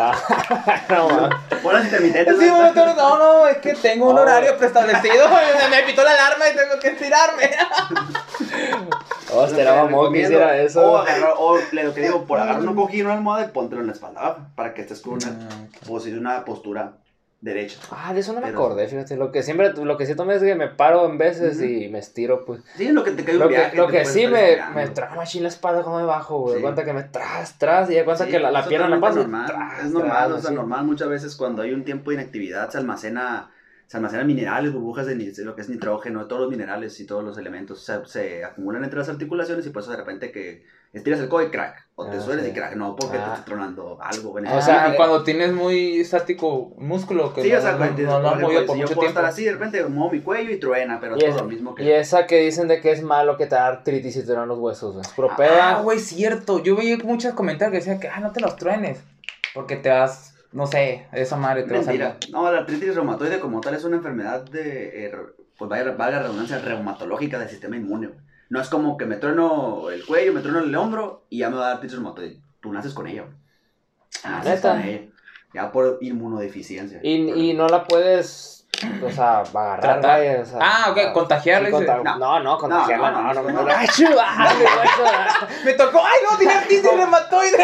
[0.00, 1.64] Ah, no, mames.
[1.64, 2.72] Horas Sí, ¿no?
[2.74, 5.26] no, no, no, es que tengo un horario preestablecido,
[5.70, 7.50] me, me pitó la alarma y tengo que estirarme.
[9.30, 10.98] Lo te la que hiciera O, eso.
[10.98, 13.80] agarrar, o le- lo que digo, por agarrar un cojín o una almohada y póntelo
[13.82, 15.38] en la espalda para que estés con una,
[15.86, 16.92] posi- una postura
[17.40, 17.78] derecha.
[17.90, 19.16] Ah, de eso no me Pero- acordé, fíjate.
[19.16, 21.98] Lo que siempre, lo que sí tomé es que me paro en veces y me
[22.00, 22.62] estiro, pues.
[22.76, 25.42] Sí, lo que te cae un Lo que, lo que sí me, me trae machín
[25.44, 26.56] la espalda cuando me bajo, güey.
[26.56, 26.62] Sí.
[26.62, 29.30] Cuenta que me tras, tras, y ya cuenta Sí, que la, la pierna me totalmente
[29.40, 29.46] pasa.
[29.54, 30.54] normal, tras, es normal, tras, o sea, así.
[30.56, 33.50] normal muchas veces cuando hay un tiempo de inactividad se almacena
[33.88, 37.36] se almacenan minerales, burbujas de, lo que es nitrógeno, todos los minerales y todos los
[37.38, 41.28] elementos se, se acumulan entre las articulaciones y por eso de repente que estiras el
[41.28, 42.50] codo y crack, o te Ah, sueles sí.
[42.50, 43.32] y crack, no porque te Ah.
[43.32, 44.32] está tronando algo.
[44.32, 47.78] O sea, Ah, cuando tienes muy estático un músculo que Sí, no, o sea, no,
[47.78, 49.20] cuando- no, no por movido ejemplo, por si yo mucho puedo tiempo.
[49.20, 51.74] estar así, de repente muevo mi cuello y truena, pero Y, todo es- lo mismo
[51.74, 51.82] que...
[51.84, 54.48] y esa que dicen de que es malo que te da artritis y te dan
[54.48, 55.06] los huesos, güey.
[55.16, 55.52] Puro pedo.
[55.62, 56.62] Ah, güey, cierto.
[56.62, 59.00] Yo veía muchos comentarios que decían que, ah, no te los truenes.
[59.54, 62.16] Porque te vas, no sé, esa madre te va a Mentira.
[62.20, 62.34] salir.
[62.34, 65.12] No, la artritis reumatoide como tal es una enfermedad de, eh,
[65.56, 68.08] pues vaya, la redundancia, reumatológica del sistema inmune.
[68.08, 68.20] güey.
[68.50, 71.56] No es como que me trueno el cuello, me trueno el hombro y ya me
[71.56, 72.40] va a dar artritis reumatoide.
[72.60, 73.22] Tú naces con ella.
[73.24, 73.34] güey.
[74.24, 75.02] Ah, Naces con ella.
[75.54, 77.00] Ya por inmunodeficiencia.
[77.02, 78.57] Y, y no la puedes,
[79.04, 81.86] o sea, agarrar, vaya, o sea, Ah, ok, contagiarla, sí, dice.
[81.86, 82.18] conta- No.
[82.18, 83.74] No, no, contagiarla, No, no, no, no, no, no, no.
[83.76, 83.88] Ay.
[85.64, 87.58] Me tocó, ay, no, tiene artritis reumatoide.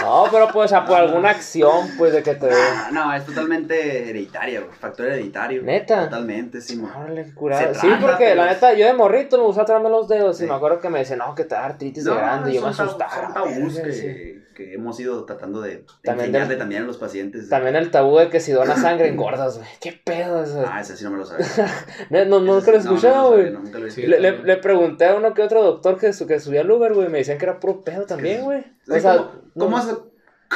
[0.00, 2.48] No, pero pues, o sea, por alguna acción, pues, de que te...
[2.52, 4.72] Ah, no, es totalmente hereditaria, güey.
[4.78, 5.62] Factor hereditario.
[5.62, 6.04] ¿Neta?
[6.04, 6.80] Totalmente, sí.
[6.80, 7.74] Órale, curado.
[7.74, 10.78] Sí, porque la neta, yo de morrito me gustaba traerme los dedos y me acuerdo
[10.80, 13.32] que me decían, no, que te da artritis de grande y yo me asustaba.
[13.34, 17.48] Que, que hemos ido tratando de, También enseñarle también a los pacientes.
[17.48, 19.68] También el tabú de que si donas sangre engordas, güey.
[19.80, 21.46] ¿Qué pedo Ah, ese sí no me lo sabía.
[22.10, 23.50] No, no, nunca lo he no, escuchado, no güey.
[23.50, 24.02] no, nunca lo he Sí.
[24.06, 26.92] Le, le, le pregunté a uno que otro doctor que, su- que subía al Uber,
[26.94, 27.08] güey.
[27.08, 28.64] Me decían que era puro pedo también, güey.
[28.88, 29.94] O sea, ¿cómo, cómo no- hace?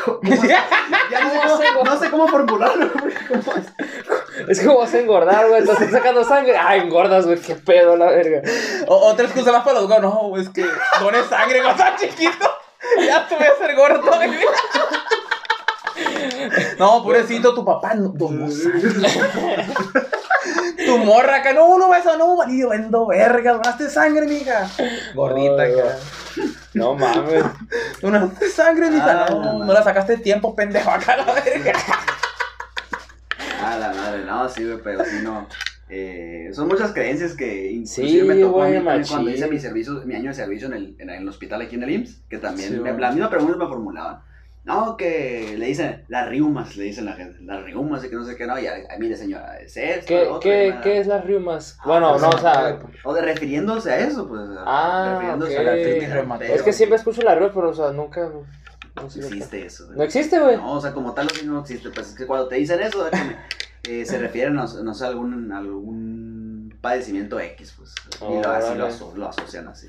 [0.05, 0.49] ¿Cómo hace?
[0.49, 3.15] Ya no sé cómo, no sé cómo formularlo, güey.
[3.29, 4.49] ¿Cómo es?
[4.49, 5.61] es que vas a engordar, güey.
[5.61, 6.57] Entonces sacando sangre.
[6.57, 7.39] Ah, engordas, güey.
[7.39, 8.43] Qué pedo, la verga.
[8.89, 10.03] O, otra excusa más para los gordos.
[10.15, 10.65] No, güey, es que
[11.01, 12.51] dones sangre cuando estás chiquito.
[13.07, 14.03] Ya te voy a hacer gordo.
[14.03, 14.31] güey.
[16.79, 18.91] No, pobrecito, tu papá no donó sangre.
[20.87, 24.69] Tu morra acá, no, no, eso no, marido, vendo verga, donaste sangre, mija.
[25.15, 25.97] Gordita acá.
[26.75, 27.45] No mames.
[28.03, 29.25] Donaste sangre, mija.
[29.25, 29.65] Ah, No, no.
[29.65, 31.73] no la sacaste tiempo, pendejo, acá la verga.
[33.63, 35.47] Ah, la madre, no, sí, güey, pero sí, no.
[35.89, 40.03] Eh, son muchas creencias que inclusive Sí, me tocó a mí cuando hice mi servicio,
[40.05, 42.71] mi año de servicio en el, en el hospital aquí en el IMSS, que también
[42.71, 44.21] Sí, me- la misma pregunta me formulaban.
[44.65, 48.25] No, que le dicen las riumas, le dicen la gente, las riumas y que no
[48.25, 50.81] sé qué, no, ya, ay, mire señora, es esto, ¿Qué, otro, qué, y.
[50.81, 51.77] ¿Qué es las riumas?
[51.81, 52.79] Ah, Bueno, pues, no, o sea.
[53.05, 54.41] O de refiriéndose a eso, pues.
[54.41, 56.45] a- Ah, refiriéndose a la.
[56.47, 58.31] Es que siempre escucho la riuma, pero, o sea, nunca.
[58.97, 59.35] No, sé de qué.
[59.35, 59.91] existe eso.
[59.93, 60.57] No existe, güey.
[60.57, 61.91] No, o sea, como tal, no existe.
[61.91, 63.37] Pues es que cuando te dicen eso, déjame,
[63.89, 67.95] eh, se refieren, no, no sé, a algún, algún padecimiento X, pues.
[68.23, 68.85] Y lo, así lo, Órale.
[68.85, 69.89] aso- lo asocian así.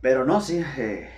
[0.00, 1.08] Pero no, sí, eh,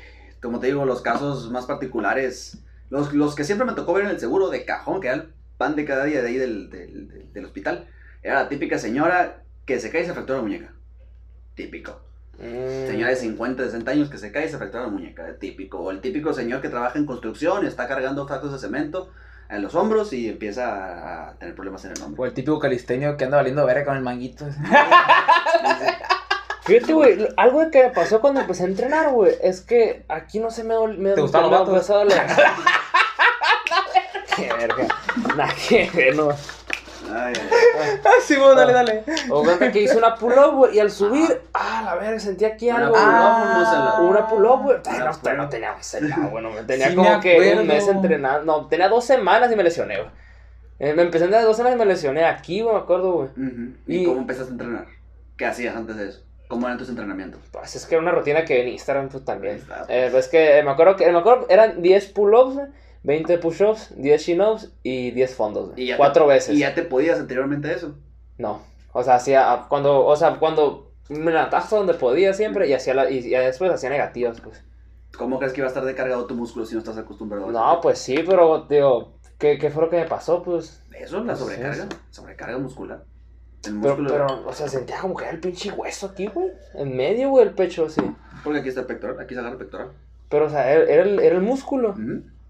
[0.42, 2.58] como te digo, los casos más particulares,
[2.90, 5.32] los, los que siempre me tocó ver en el seguro de cajón, que era el
[5.56, 7.86] pan de cada día de ahí del, del, del- del hospital,
[8.22, 10.72] era la típica señora que se cae y se fractura la muñeca.
[11.54, 12.00] Típico.
[12.38, 12.86] Mm.
[12.88, 15.78] Señora de 50, 60 años que se cae y se fractura la muñeca, típico.
[15.80, 19.10] O el típico señor que trabaja en construcción y está cargando sacos de cemento
[19.48, 22.22] en los hombros y empieza a tener problemas en el hombro.
[22.22, 24.46] O el típico calisteño que anda valiendo verga con el manguito.
[26.64, 30.50] Fíjate, güey, algo que me pasó cuando empecé a entrenar, güey, es que aquí no
[30.50, 31.74] se me me ¿Te gustaban me los vatos?
[31.74, 32.22] empezó a doler.
[34.36, 34.86] Qué verga.
[35.68, 36.28] Que ver, no.
[37.14, 39.04] Ay, ay, Ah, sí, bueno, dale, dale.
[39.28, 42.70] O cuenta que hice una pull-up, güey, y al subir, ah, la verga, sentí aquí
[42.70, 43.48] Una algo, pull-up, güey.
[43.52, 44.76] vamos a la- Una pull-up, güey.
[44.98, 47.88] No, pero no tenía sellado, güey, no, me tenía Sí, como me que un mes
[47.88, 48.44] entrenando.
[48.44, 50.10] No, tenía dos semanas y me lesioné, güey.
[50.78, 53.28] Eh, Me empecé a entrenar dos semanas y me lesioné aquí, güey, me acuerdo, güey.
[53.28, 53.74] Ujú.
[53.86, 54.86] ¿Y, Y- cómo empezaste a entrenar?
[55.36, 56.22] ¿Qué hacías antes de eso?
[56.52, 57.40] ¿Cómo eran tus entrenamientos?
[57.50, 59.62] Pues es que era una rutina que en Instagram pues, también.
[59.88, 62.66] Eh, pues, es que me acuerdo que me acuerdo eran 10 pull-ups, güey,
[63.04, 65.70] 20 push-ups, 10 chin-ups y 10 fondos.
[65.76, 66.54] Y te- Cuatro veces.
[66.54, 67.94] ¿Y ya te podías anteriormente a eso?
[68.36, 68.60] No.
[68.92, 73.10] O sea, hacía cuando, o sea, cuando me hasta donde podía siempre y hacía la,
[73.10, 74.62] y, y después hacía negativas, pues.
[75.16, 77.58] ¿Cómo crees que iba a estar descargado tu músculo si no estás acostumbrado a eso?
[77.58, 80.42] No, pues sí, pero digo, ¿qué, qué fue lo que me pasó?
[80.42, 80.82] Pues.
[80.92, 83.04] Eso es la Pues sobrecarga, sobrecarga muscular.
[83.64, 84.10] El Pero, músculo.
[84.10, 86.48] pero, o sea, sentía como que era el pinche hueso aquí, güey.
[86.74, 88.00] En medio, güey, el pecho, así.
[88.42, 89.92] Porque aquí está el pectoral, aquí se agarra el pectoral.
[90.28, 91.94] Pero, o sea, era, era el, era el músculo.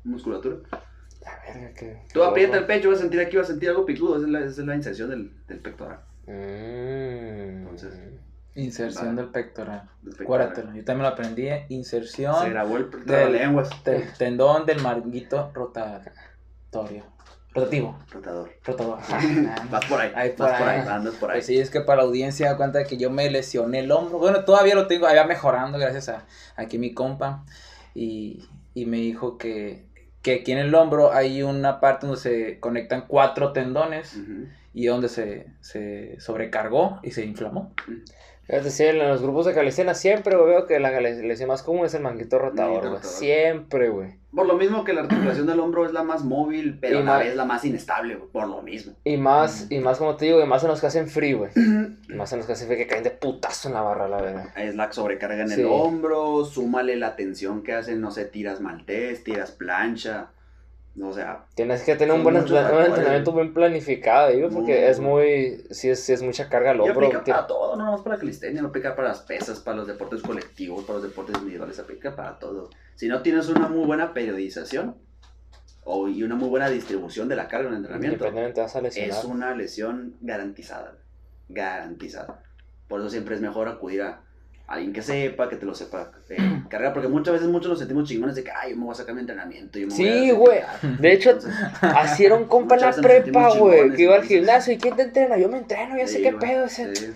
[0.05, 0.57] Musculatura.
[1.23, 2.03] La verga, que.
[2.13, 4.17] Tú aprieta el pecho, vas a sentir aquí, vas a sentir algo picudo.
[4.17, 6.01] Esa es la, esa es la inserción del, del pectoral.
[6.27, 7.63] Mm.
[7.63, 7.95] Entonces,
[8.55, 9.23] Inserción Vale.
[9.23, 9.89] del pectoral.
[10.03, 10.53] del pectoral.
[10.75, 11.47] Yo también lo aprendí.
[11.49, 11.65] ¿eh?
[11.69, 13.71] Se Inserción grabó el pectoral del- lenguas.
[13.85, 17.05] del tendón del manguito rotatorio.
[17.55, 17.99] Rotativo.
[18.11, 18.51] Rotador.
[18.65, 18.99] Rotador.
[19.71, 20.89] Vas por ahí, Ahí vas por ahí, ahí.
[20.89, 21.37] andas por ahí.
[21.39, 24.19] Pues sí, es que para la audiencia da cuenta que yo me lesioné el hombro.
[24.19, 26.25] Bueno, todavía lo tengo, allá mejorando gracias a
[26.57, 27.45] aquí mi compa.
[27.95, 28.45] Y,
[28.75, 29.85] y me dijo que,
[30.23, 34.47] que aquí en el hombro hay una parte donde se conectan cuatro tendones Ujú.
[34.73, 37.75] y donde se, se sobrecargó y se inflamó.
[38.53, 41.87] Es decir, en los grupos de calistenia siempre güey, veo que la lesión más común
[41.87, 43.03] es el manguito rotador, güey.
[43.03, 44.11] Siempre, güey.
[44.35, 47.05] Por lo mismo que la articulación del hombro es la más móvil, pero Y a
[47.05, 48.93] la vez la más inestable, güey, por lo mismo.
[49.05, 51.51] Y más, y más como te digo, y más en los que hacen free, güey.
[52.09, 54.45] más en los que hacen free que caen de putazo en la barra, la verdad.
[54.55, 55.63] Es la sobrecarga en Sí.
[55.63, 60.29] el hombro, súmale la tensión que hacen, no sé, tiras maltés, tiras plancha.
[61.01, 65.65] O sea, Tienes que tener un buen, entrenamiento bien planificado, digo, porque Muy, es muy.
[65.71, 67.07] sí es, es mucha carga al hombro.
[67.07, 69.87] aplica para todo, no nomás para la calistenia, no aplica para las pesas, para los
[69.87, 72.69] deportes colectivos, para los deportes individuales, aplica para todo.
[72.95, 74.97] Si no tienes una muy buena periodización
[75.85, 78.27] o, y una muy buena distribución de la carga en el entrenamiento,
[78.85, 80.99] es una lesión garantizada.
[81.49, 82.43] Garantizada.
[82.87, 84.21] Por eso siempre es mejor acudir a
[84.73, 86.37] alguien que sepa, que te lo sepa eh,
[86.69, 88.97] cargar, porque muchas veces muchos nos sentimos chingones de que, ay, yo me voy a
[88.97, 89.79] sacar mi entrenamiento.
[89.79, 90.61] Yo me voy Sí, güey.
[90.61, 90.99] picar".
[90.99, 91.39] De hecho,
[92.35, 94.73] un compa en la prepa, güey, que iba al gimnasio.
[94.73, 95.37] ¿Y quién te entrena?
[95.37, 96.65] Yo me entreno, ya sé sí, qué güey, pedo.
[96.65, 97.13] Ese, sí.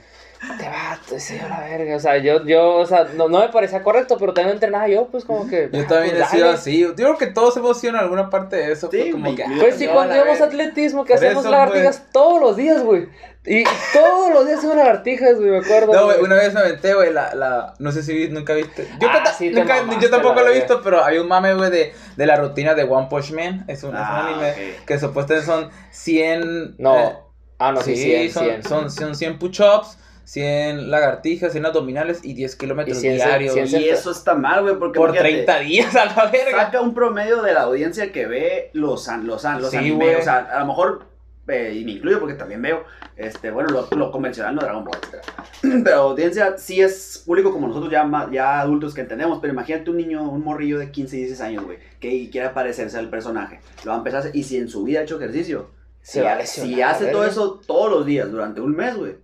[0.59, 1.97] Te va, ese a la verga.
[1.97, 5.09] O sea, yo, yo, o sea, no, no me parecía correcto, pero también entrenaba yo,
[5.09, 5.69] pues como que.
[5.73, 6.59] Yo también he pues, sido dale.
[6.59, 6.81] así.
[6.81, 8.89] Yo creo que todos hemos sido en alguna parte de eso.
[8.91, 9.45] Sí, fue como que.
[9.59, 10.45] Pues sí, yo, cuando verga.
[10.45, 13.09] atletismo, que Por hacemos eso, lagartijas todos los días, güey.
[13.49, 15.93] Y todos los días hacemos lagartijas, güey, me acuerdo.
[15.93, 18.89] No, güey, una vez me aventé, güey, la, la, no sé si nunca viste.
[19.01, 21.29] Yo, Ah, tata- sí te nunca- mamaste, yo tampoco lo he visto, pero había un
[21.29, 23.65] mame, güey, de, de la rutina de One Punch Man.
[23.69, 26.75] Es un, es un Ah, anime que supuestamente son 100...
[26.79, 26.99] No.
[26.99, 27.17] eh,
[27.59, 28.63] Ah, no, sí, sí, 100, son, 100.
[28.65, 29.97] Son, son 100 push-ups,
[30.27, 33.55] 100 lagartijas, 100 abdominales y 10 kilómetros Y 100 diarios.
[33.55, 36.65] 100 Y eso está mal, güey, porque por imagínate, 30 días a la verga.
[36.67, 40.05] saca un promedio de la audiencia que ve los, an- los, an- los Sí, anime.
[40.05, 40.15] güey.
[40.17, 41.05] O sea, a lo mejor,
[41.47, 42.83] eh, y me incluyo porque también veo,
[43.17, 45.23] este, bueno, lo, lo convencional, no Dragon Ball, etc.
[45.85, 49.91] Pero audiencia sí es público como nosotros ya, ma- ya adultos que entendemos, pero imagínate
[49.91, 53.61] un niño, un morrillo de 15, 16 años, güey, que quiera parecerse al personaje.
[53.85, 55.71] Lo va a empezar y si en su vida ha hecho ejercicio,
[56.03, 58.97] Se si, va a lesionar, si hace todo eso todos los días durante un mes,
[58.97, 59.15] güey,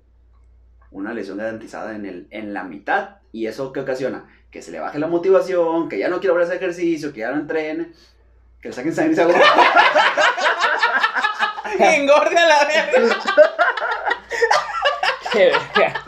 [0.93, 3.17] una lesión garantizada en, el, en la mitad.
[3.33, 4.25] ¿Y eso qué ocasiona?
[4.51, 7.21] Que se le baje la motivación, que ya no quiera volver a hacer ejercicio, que
[7.21, 7.93] ya no entrene,
[8.61, 9.41] que le saquen sangre y se haga-
[11.79, 13.17] Engorde a la verga.
[15.33, 16.02] Qué verga.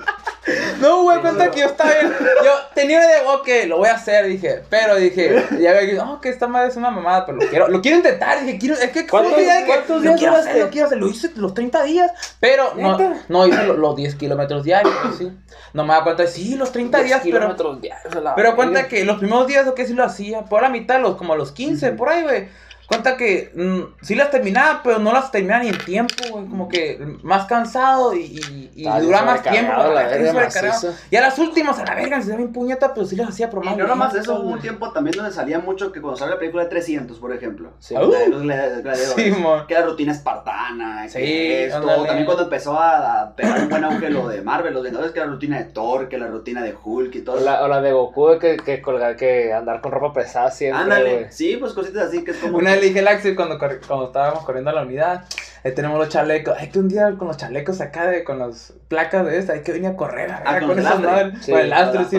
[0.80, 2.12] No, güey, Sí, cuenta que yo estaba bien.
[2.44, 4.62] Yo tenía una idea, ok, lo voy a hacer, dije.
[4.70, 7.80] Pero dije, ya ve, no, que esta madre es una mamada, pero lo quiero, lo
[7.80, 8.44] quiero intentar.
[8.44, 10.86] Dije, quiero, es que ¿Cuántos- idea de que cuántos lo días quiero hacer, lo quiero
[10.86, 10.98] hacer.
[10.98, 12.10] Lo hice los 30 días,
[12.40, 12.98] pero no,
[13.28, 15.30] no hice lo- los 10 kilómetros diarios, sí.
[15.72, 17.22] No me da cuenta, sí, los 30 10 días,
[17.56, 17.76] pero.
[17.80, 21.00] diarios Pero cuenta que los primeros días, lo que sí lo hacía, por la mitad,
[21.00, 21.96] los, como a los 15, Ujú.
[21.96, 22.48] por ahí, güey.
[22.86, 26.46] Cuenta que mm, sí las terminaba, pero no las terminaba ni en tiempo, güey.
[26.46, 29.72] Como que más cansado y, y, y Estaba dura más tiempo.
[29.72, 30.78] la verga.
[31.10, 33.48] Y a las últimas, a la verga, se daba bien puñeta, pero sí las hacía
[33.48, 36.18] por Y más no nomás eso, hubo un tiempo también donde salía mucho que cuando
[36.18, 37.70] sale la película de 300, por ejemplo.
[37.78, 37.94] Sí.
[37.94, 39.34] La de los gladi- gladiadores.
[39.34, 43.84] Sí, que la rutina espartana, Sí, que esto, también cuando empezó a, pegar un buen
[43.84, 46.74] auge lo de Marvel, los Vengadores, que la rutina de Thor, que la rutina de
[46.82, 47.36] Hulk y todo.
[47.36, 50.82] O la, o la de Goku que, que, colgar, que andar con ropa pesada siempre,
[50.82, 52.58] Ándale, sí, pues cositas así que es como...
[52.58, 55.24] Una le dije al Axel cuando, cuando estábamos corriendo a la unidad,
[55.64, 56.56] ahí tenemos los chalecos.
[56.58, 59.62] Hay que un día con los chalecos acá, de, con las placas de esta, hay
[59.62, 61.44] que venir a correr, Ah, con con el madres.
[61.44, 62.18] Sí, con el sí.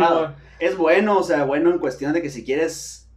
[0.60, 3.08] Es bueno, o sea, bueno en cuestión de que si quieres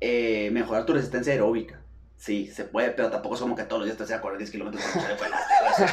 [0.00, 1.80] eh, mejorar tu resistencia aeróbica.
[2.16, 4.38] Sí, se puede, pero tampoco es como que todos los días te hagas a correr
[4.38, 5.86] 10 kilómetros con un chaleco de lastre,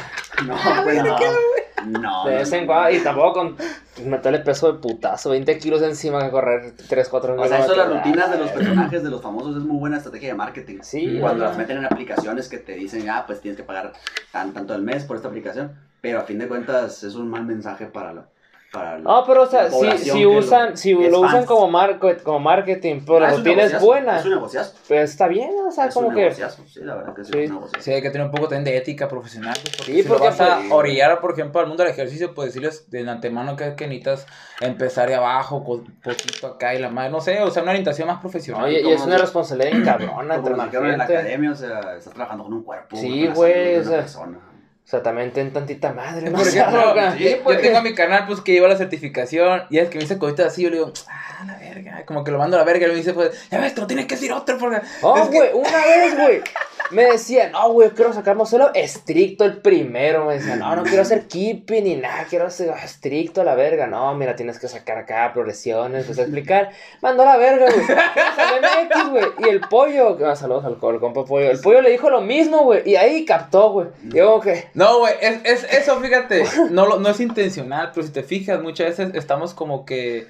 [0.46, 2.00] No, pues no.
[2.00, 2.24] No.
[2.26, 3.56] De vez en cuando, y tampoco con
[4.02, 7.76] meterle peso de putazo, 20 kilos encima que correr 3, 4 O sea, eso de
[7.76, 10.78] las rutinas de los personajes, de los famosos, es muy buena estrategia de marketing.
[10.82, 13.92] Sí, Cuando las meten en aplicaciones que te dicen, ah, pues tienes que pagar
[14.32, 15.72] tan, tanto al mes por esta aplicación.
[16.00, 18.26] Pero a fin de cuentas es un mal mensaje para la.
[18.74, 21.46] Para la- No, pero o sea, si, si que lo- usan, si lo usan fans.
[21.46, 24.74] como, marco- como marketing, pero Ah, la rutina es buena, Es un negociazo.
[24.88, 26.22] pues está bien, o sea, Es como un que...
[26.22, 27.38] negociazo, sí, la verdad que sí, Sí.
[27.38, 27.84] es un negociazo.
[27.84, 29.54] Sí, hay que tener un poco también de ética profesional.
[29.62, 31.92] pues, Porque Sí, si lo porque, vas a pues, orillar, por ejemplo, al mundo del
[31.92, 34.26] ejercicio, pues decirles de antemano que, que necesitas
[34.60, 37.10] empezar de abajo, con poquito acá y la madre.
[37.10, 38.64] No sé, o sea, una orientación más profesional.
[38.64, 42.42] Oye, y es una responsabilidad cabrona Como marcaron en la academia, o sea, estás trabajando
[42.44, 42.96] con un cuerpo.
[42.96, 44.38] Sí, güey, o sea, persona.
[44.84, 46.30] O sea, también ten tantita madre.
[46.30, 47.56] Por ejemplo, sí, pues.
[47.56, 50.18] yo tengo a mi canal, pues, que lleva la certificación, y es que me dice
[50.18, 52.86] cositas así, yo le digo, ah, la verga, como que lo mando a la verga,
[52.86, 54.80] y me dice, pues, ya ves, te lo tienes que decir otro, porque...
[55.02, 56.42] Oh, que- güey, una vez, güey,
[56.90, 60.26] me decían, no, güey, quiero sacarme solo estricto el primero.
[60.26, 63.86] Me decían, no, no quiero hacer keeping ni nada, quiero hacer estricto a la verga.
[63.86, 66.70] No, mira, tienes que sacar acá progresiones, a explicar.
[67.00, 67.86] Mandó a la verga, güey.
[67.86, 69.24] MX, güey.
[69.38, 71.50] Y el pollo, ah, saludos al, al compa pollo.
[71.50, 72.82] El pollo le dijo lo mismo, güey.
[72.88, 73.88] Y ahí captó, güey.
[74.04, 77.90] Y yo, como que, No, güey, es, es, eso, fíjate, no, lo- no es intencional,
[77.94, 80.26] pero si te fijas, muchas veces estamos como que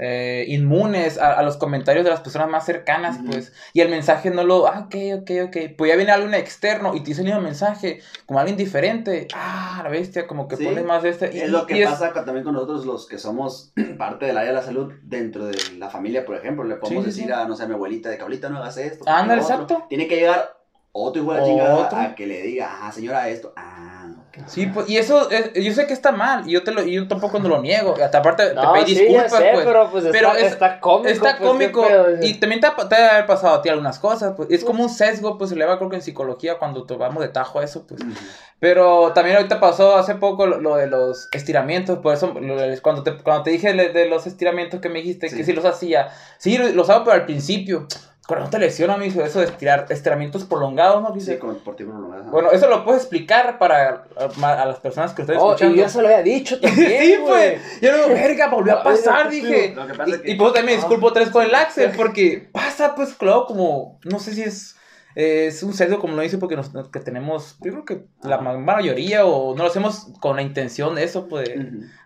[0.00, 3.52] eh, inmunes a, a los comentarios de las personas más cercanas, pues.
[3.72, 5.56] Y el mensaje no lo, ah, ok, ok, ok.
[5.76, 9.26] Pues ya viene alguien externo y te dice el mismo mensaje, como alguien diferente.
[9.34, 11.30] Ah, la bestia, como que Sí, pones más de este.
[11.36, 14.50] y- Es lo que es- pasa también con nosotros los que somos parte del área
[14.50, 16.62] de la salud dentro de la familia, por ejemplo.
[16.62, 18.58] Le podemos Sí, sí, decir a, no sé, a mi abuelita de que abuelita no
[18.58, 19.04] hagas esto.
[19.04, 19.34] Otro".
[19.34, 19.86] exacto.
[19.88, 20.57] Tiene que llegar
[20.92, 21.98] otro hijo de la chingada Otro.
[21.98, 23.52] a que le diga, ah, señora, esto.
[23.56, 23.84] Ah.
[24.46, 26.92] Sí, pues, y eso, es- yo sé que está mal, y yo, te lo, y
[26.94, 27.96] yo tampoco no lo niego.
[28.00, 29.64] Hasta aparte, No, te pedí sí, disculpas, sé, pues.
[29.66, 31.08] pero pues Pero está, es- está cómico.
[31.08, 31.84] Está pues, cómico
[32.22, 34.62] y también te ha, te ha de haber pasado a ti algunas cosas, pues es
[34.62, 37.58] como un sesgo, pues se le va creo que en psicología cuando tomamos de tajo
[37.58, 38.00] a eso, pues.
[38.60, 43.02] Pero también ahorita pasó hace poco lo, lo de los estiramientos, por eso lo cuando
[43.02, 45.44] te, cuando te dije de, de los estiramientos que me dijiste que Sí.
[45.44, 47.86] sí los hacía, sí los hago pero al principio,
[48.28, 51.12] cuando no te lesiona, me dijo eso de estirar, estiramientos prolongados, ¿no?
[51.12, 52.24] Dice, Sí, con, por ti prolongada.
[52.30, 55.74] Bueno, eso lo puedes explicar para a, a las personas que están Oh, escuchando.
[55.74, 57.02] y yo se lo había dicho también.
[57.02, 57.80] sí, pues.
[57.80, 59.72] Yo no, verga, volvió a pasar, no, dije.
[59.74, 61.54] Lo que pasa es que- Y, y pues también me disculpo otra vez con el
[61.54, 64.76] Axel, porque pasa, pues, claro, como, no sé si es,
[65.14, 69.24] es un sesgo, como lo dice, porque nos, que tenemos, yo creo que la mayoría,
[69.24, 71.48] o no lo hacemos con la intención de eso, pues.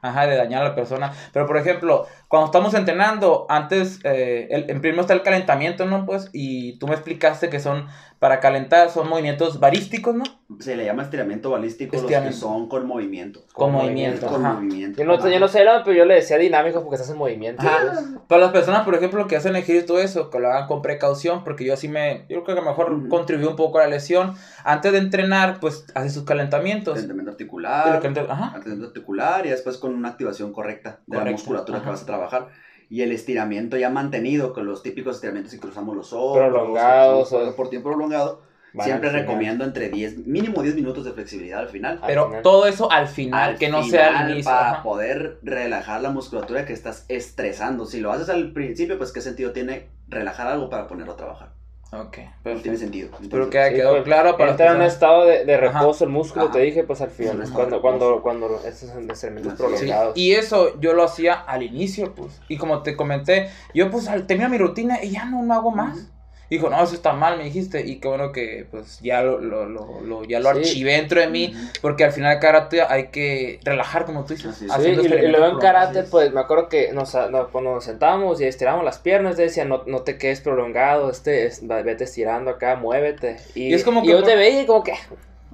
[0.03, 1.13] Ajá, de dañar a la persona.
[1.33, 6.05] Pero, por ejemplo, cuando estamos entrenando, antes, eh, el, en primero está el calentamiento, ¿no?
[6.05, 7.87] Pues, y tú me explicaste que son,
[8.19, 10.25] para calentar, son movimientos barísticos, ¿no?
[10.61, 12.31] Se le llama estiramiento balístico Estiramiento.
[12.31, 13.41] los que son con movimiento.
[13.53, 14.27] Con Con movimiento.
[14.27, 14.55] Con ajá.
[14.55, 14.99] movimiento.
[15.01, 15.29] Yo no, Ajá.
[15.31, 17.63] yo no sé, pero yo le decía dinámico porque estás en movimiento.
[17.67, 17.79] Ajá.
[17.81, 18.05] pues.
[18.29, 20.83] Para las personas, por ejemplo, que hacen ejercicio y todo eso, que lo hagan con
[20.83, 23.09] precaución, porque yo así me, yo creo que a lo mejor Ujú.
[23.09, 24.35] contribuyó un poco a la lesión.
[24.65, 26.95] Antes de entrenar, pues hace sus calentamientos.
[26.95, 27.87] Calentamiento articular.
[28.29, 28.51] ajá.
[28.53, 31.85] calentamiento articular y después con una activación correcta de la musculatura ajá.
[31.85, 32.49] que vas a trabajar.
[32.91, 36.37] Y el estiramiento ya mantenido, con los típicos estiramientos que cruzamos los ojos.
[36.39, 38.43] Prolongados, por, o- por tiempo prolongado.
[38.75, 39.27] Van siempre al final.
[39.29, 41.99] recomiendo entre 10, mínimo 10 minutos de flexibilidad al final.
[42.01, 42.43] Al Pero final.
[42.43, 44.51] todo eso al final, Al que no sea al final, inicio.
[44.51, 44.83] Para ajá.
[44.83, 47.85] poder relajar la musculatura que estás estresando.
[47.87, 51.53] Si lo haces al principio, pues qué sentido tiene relajar algo para ponerlo a trabajar.
[51.95, 53.09] Ok, No tiene sentido.
[53.21, 55.55] Espero Entonces, que haya Sí, quedado pues, claro para Entra en un estado de, de
[55.57, 55.81] Ajá.
[55.81, 56.55] reposo el músculo, Ajá.
[56.55, 57.45] te dije, pues al final.
[57.53, 59.53] Cuando, cuando, cuando estos estiramientos Así es.
[59.53, 60.17] Sí, prolongados.
[60.17, 62.41] y eso yo lo hacía al inicio, pues.
[62.49, 65.71] Y como te comenté, yo pues al terminar mi rutina y ya no, no hago
[65.71, 66.11] más.
[66.57, 67.81] Dijo, no, eso está mal, me dijiste.
[67.87, 70.59] Y qué bueno que pues ya lo, lo, lo, lo- ya lo Sí.
[70.59, 71.55] archivé dentro de mí.
[71.81, 74.55] Porque al final karate hay que relajar, como tú dices.
[74.57, 77.75] Sí, haciendo y, y experimentos luego en karate, pues me acuerdo que nos, no, cuando
[77.75, 81.67] nos sentábamos y estiramos las piernas, te decía, no, no te quedes prolongado, este, es-
[81.67, 83.37] vete estirando acá, muévete.
[83.55, 84.95] Y, Y es como y que yo por- te veía y como que,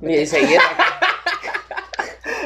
[0.02, 0.60] y seguía.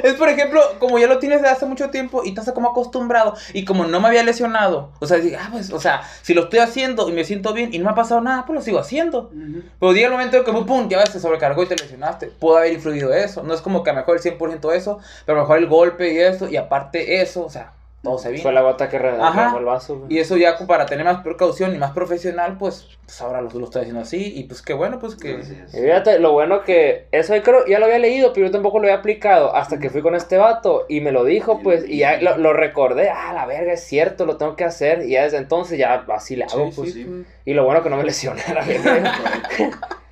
[0.03, 3.35] Es por ejemplo, como ya lo tienes de hace mucho tiempo y estás como acostumbrado
[3.53, 6.45] y como no me había lesionado, o sea, digo, ah, pues, o sea, si lo
[6.45, 8.79] estoy haciendo y me siento bien y no me ha pasado nada, pues lo sigo
[8.79, 9.31] haciendo.
[9.79, 12.27] Pero llega el momento de que, pum, ya ves, se sobrecargó y te lesionaste.
[12.27, 13.43] Pudo haber influido eso.
[13.43, 15.67] No es como que a lo mejor el 100% eso, pero a lo mejor el
[15.67, 17.73] golpe y eso, y aparte eso, o sea,
[18.03, 18.43] todo se vino.
[18.43, 19.99] Fue la gota que derramó el vaso.
[20.01, 20.13] güey.
[20.15, 23.65] Y eso ya para tener más precaución y más profesional, pues, pues ahora lo, lo
[23.67, 24.33] estoy haciendo así.
[24.37, 25.41] Y pues qué bueno, pues que...
[25.73, 28.79] Y fíjate, lo bueno que eso yo creo, ya lo había leído, pero yo tampoco
[28.81, 31.99] lo había aplicado hasta que fui con este vato y me lo dijo, pues, y
[31.99, 35.23] ya lo, lo recordé, ah, la verga, es cierto, lo tengo que hacer, y ya
[35.23, 36.93] desde entonces ya así le hago, Sí, pues.
[36.95, 37.25] sí.
[37.45, 39.13] Y lo bueno que no me lesioné, la verga.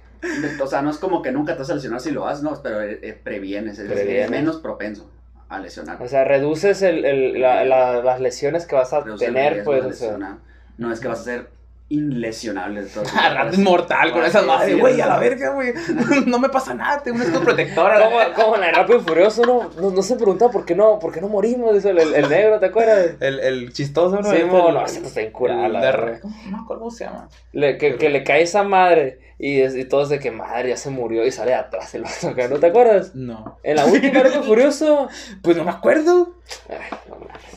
[0.62, 2.52] O sea, no es como que nunca te vas a lesionar si lo haces, no,
[2.62, 4.24] pero eh, eh, previenes, es, Previenes.
[4.26, 5.10] es menos propenso
[5.50, 6.00] a lesionar.
[6.00, 9.84] O sea, reduces el, el- la- la- las lesiones que vas a Reduce tener, pues,
[9.84, 10.38] o sea.
[10.78, 11.48] No es que vas a ser
[11.90, 12.84] inlesionable.
[13.14, 14.88] Ah, rato inmortal con Por esa así madre, decirlo.
[14.88, 15.74] güey, a la verga, güey.
[16.26, 17.92] No me pasa nada, tengo un escudo protector.
[18.34, 19.70] Como, en el Rápido y Furioso, ¿no?
[19.80, 22.28] No, no se preguntaba por qué no, por qué no morimos, dice el, el- el
[22.28, 23.10] negro, ¿te acuerdas?
[23.20, 24.22] El, el chistoso, ¿no?
[24.30, 26.20] Sí, Este, mo, el- no, ese está verga.
[26.22, 27.28] No me acuerdo cómo se llama.
[27.52, 30.76] Le- que, que le cae esa madre y, es- y todos de que madre ya
[30.76, 33.14] se murió y sale de atrás el vato acá, ¿no te acuerdas?
[33.14, 33.58] No.
[33.62, 35.08] En la última Rápido y Furioso.
[35.42, 36.36] Pues no me acuerdo.
[36.68, 36.76] Ay,
[37.08, 37.16] no.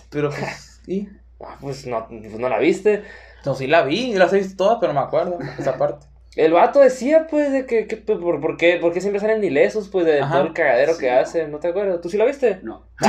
[0.09, 1.07] Pero pues, sí.
[1.45, 3.03] Ah, pues no, pues no la viste.
[3.45, 6.07] No, sí la vi, las he visto todas, pero no me acuerdo esa parte.
[6.35, 9.89] El vato decía, pues, de que, que por, por qué, por qué siempre salen ilesos,
[9.89, 10.31] pues, de Ajá.
[10.31, 12.01] todo el cagadero Sí, que hacen, ¿no te acuerdas?
[12.01, 12.59] ¿Tú sí la viste?
[12.63, 12.87] No.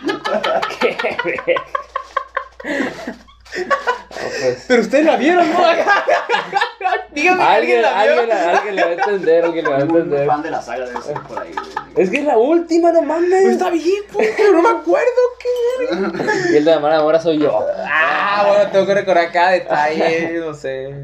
[0.80, 0.96] Qué
[4.08, 5.58] pues, Pero ustedes la vieron, ¿no?
[7.12, 8.12] Dígame que Alguien, la vio.
[8.20, 10.26] alguien, alguien le va a entender, alguien le va a entender.
[10.26, 11.52] fan de la saga de ese por ahí.
[11.54, 12.04] güey.
[12.04, 13.44] Es que es la última, no Pues mames.
[13.46, 15.06] está bien, pues, pero no me acuerdo
[15.40, 16.52] qué.
[16.52, 17.66] Y el de la mano de ahora soy yo.
[17.78, 20.94] Ah, bueno, tengo que recordar cada detalle, no sé.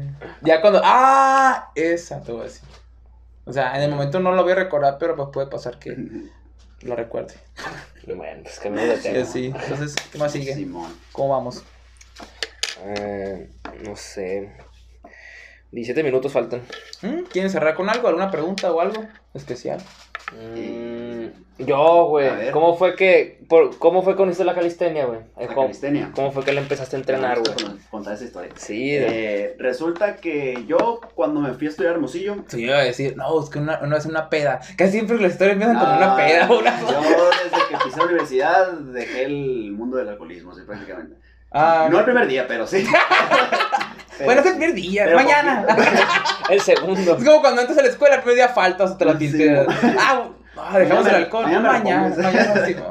[0.41, 0.81] Ya cuando.
[0.83, 2.61] Ah, esa te voy a decir.
[3.45, 5.97] O sea, en el momento no lo voy a recordar, pero pues puede pasar que
[6.81, 7.33] lo recuerde.
[8.05, 9.25] Bueno, pues que me de Sí, tema.
[9.25, 9.53] sí.
[9.63, 10.53] Entonces, ¿qué más sigue?
[10.53, 10.93] Simón.
[11.11, 11.63] ¿Cómo vamos?
[12.85, 13.49] Eh,
[13.85, 14.51] no sé.
[15.71, 16.61] 17 minutos faltan.
[17.01, 17.23] ¿Mm?
[17.31, 18.07] ¿Quieren cerrar con algo?
[18.07, 19.03] ¿Alguna pregunta o algo
[19.33, 19.79] especial?
[20.31, 22.51] Mm, yo, güey.
[22.51, 23.43] ¿Cómo fue que.
[23.49, 25.19] Por, ¿Cómo fue que conociste la calistenia, güey?
[25.37, 26.11] Eh, La ¿Cómo, calistenia.
[26.15, 27.53] cómo fue que le empezaste a entrenar, güey?
[27.89, 28.51] Contar esa historia.
[28.55, 32.77] Sí, de- Eh, resulta que yo, cuando me fui a estudiar Hermosillo, Sí, yo iba
[32.77, 34.59] a decir, no, es que una, una es una peda.
[34.77, 36.51] Casi siempre las historias empiezan con una Ah, peda.
[36.51, 36.79] Una...
[36.81, 41.15] Yo desde que pisé la universidad dejé el mundo del alcoholismo, sí, prácticamente.
[41.53, 42.85] Ah, no el primer día, pero sí.
[44.15, 44.59] Pero bueno, es el sí.
[44.59, 45.65] primer día, mañana.
[46.49, 47.17] El segundo.
[47.17, 49.27] Es como cuando entras a la escuela, el primer día faltas o te la Sí.
[49.29, 49.67] pintas.
[49.97, 51.45] Ah, ah, dejamos el alcohol.
[51.45, 52.89] mañana Mañana, mañana, sí, no.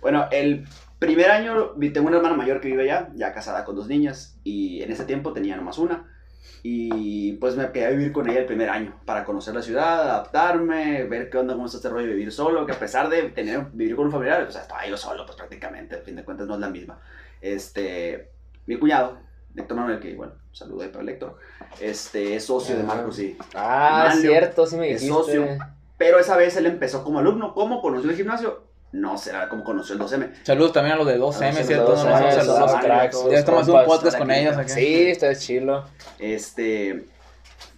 [0.00, 0.64] Bueno, el
[1.00, 4.80] primer año tengo una hermana mayor que vive allá, ya casada con dos niñas, y
[4.82, 6.04] en ese tiempo tenía nomás una.
[6.62, 10.02] Y pues me quedé a vivir con ella el primer año para conocer la ciudad,
[10.02, 13.22] adaptarme, ver qué onda, cómo está este rollo de vivir solo, que a pesar de
[13.30, 16.46] tener, vivir con un familiar, pues estaba yo solo, pues prácticamente, al fin de cuentas
[16.46, 16.98] no es la misma.
[17.44, 18.30] Este,
[18.66, 19.18] mi cuñado,
[19.54, 21.36] Héctor Manuel, que bueno, saludo ahí para el Héctor,
[21.80, 22.86] este, es socio de Ah.
[22.86, 25.14] Marcos y Ah, Manlio, cierto, sí me es dijiste.
[25.22, 25.46] socio.
[25.98, 27.52] Pero esa vez él empezó como alumno.
[27.54, 28.64] ¿Cómo conoció el gimnasio?
[28.92, 30.32] No será como conoció el 2M.
[30.44, 31.90] Saludos también a los de 2M, A los ¿cierto?
[31.96, 32.60] de No, 2M, no, son saludos.
[32.60, 33.10] los los cracks.
[33.16, 34.40] todos Ya estamos un podcast con aquí.
[34.40, 34.56] ellos.
[34.56, 34.68] acá.
[34.68, 35.84] Sí, está chilo.
[36.18, 37.04] Este,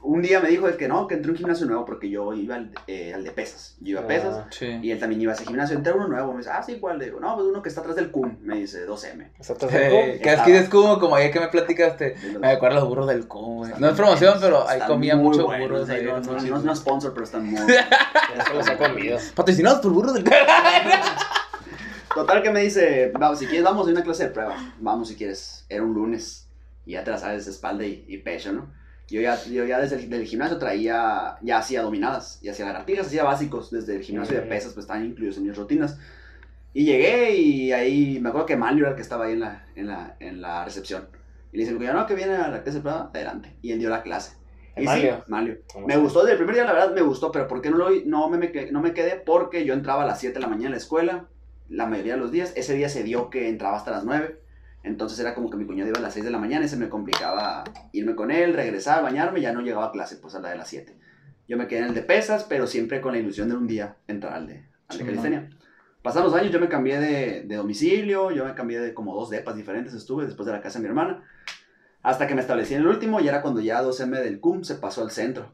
[0.07, 2.32] un día me dijo de que no, que entré a un gimnasio nuevo porque yo
[2.32, 3.76] iba al, eh, al de pesas.
[3.80, 4.34] Yo iba a pesas.
[4.38, 4.78] Ah, Sí.
[4.82, 5.76] Y él también iba a ese gimnasio.
[5.76, 6.32] Entré a uno nuevo.
[6.32, 6.98] Me dice, ah, sí, ¿cuál?
[6.98, 8.36] Le digo, no, pues uno que está atrás del CUM.
[8.42, 9.30] Me dice, 2M.
[9.36, 9.68] ¿Exacto?
[9.70, 12.16] Eh, que es que es como, como ayer que me platicaste.
[12.32, 13.72] Los- Me acuerdo los burros del güey.
[13.78, 15.88] No es promoción, pero ahí comía muchos buenos, burros.
[15.90, 17.61] ahí, No, no, no, no es una sponsor, pero están muy.
[18.38, 19.18] Eso los he comido.
[19.34, 20.32] Patrocinados por burros del com.
[22.14, 24.57] Total que me dice, vamos, si quieres, vamos a una clase de prueba.
[24.80, 25.66] Vamos si quieres.
[25.68, 26.48] Era un lunes.
[26.86, 28.72] Y ya te la sabes, espalda y, y pecho, ¿no?
[29.09, 33.07] Yo ya, yo ya desde el del gimnasio traía, ya hacía dominadas, y hacía lagartijas,
[33.07, 33.70] hacía básicos.
[33.70, 35.98] Desde el gimnasio de pesas, pues estaban incluidos en mis rutinas.
[36.72, 39.66] Y llegué y ahí, me acuerdo que Manlio era el que estaba ahí en la,
[39.76, 41.09] en la, en la recepción.
[41.52, 43.57] Y le dice, yo no, que viene a la clase de prueba, adelante.
[43.62, 44.36] Y él dio la clase.
[44.74, 45.16] ¿El Y Manlio?
[45.16, 45.59] Sí, Manlio.
[45.72, 47.78] ¿Cómo Me gustó, desde el primer día la verdad me gustó, pero ¿por qué no,
[47.78, 49.16] lo, no, me, no me quedé?
[49.16, 51.28] Porque yo entraba a las 7 de la mañana a la escuela,
[51.70, 52.52] la mayoría de los días.
[52.57, 54.38] Ese día se dio que entraba hasta las 9.
[54.87, 56.76] Entonces era como que mi cuñado iba a las 6 de la mañana y se
[56.76, 60.51] me complicaba irme con él, regresar, bañarme, ya no llegaba a clase, pues a la
[60.51, 60.97] de las 7.
[61.49, 63.97] Yo me quedé en el de pesas, pero siempre con la ilusión de un día
[64.07, 65.51] entrar al de, al de calistenia.
[66.03, 69.28] Pasaron los años, yo me cambié de, de domicilio, yo me cambié de como dos
[69.28, 71.24] depas diferentes, estuve después de la casa de mi hermana.
[72.03, 74.76] Hasta que me establecí en el último y era cuando ya 2M del CUM se
[74.76, 75.53] pasó al centro.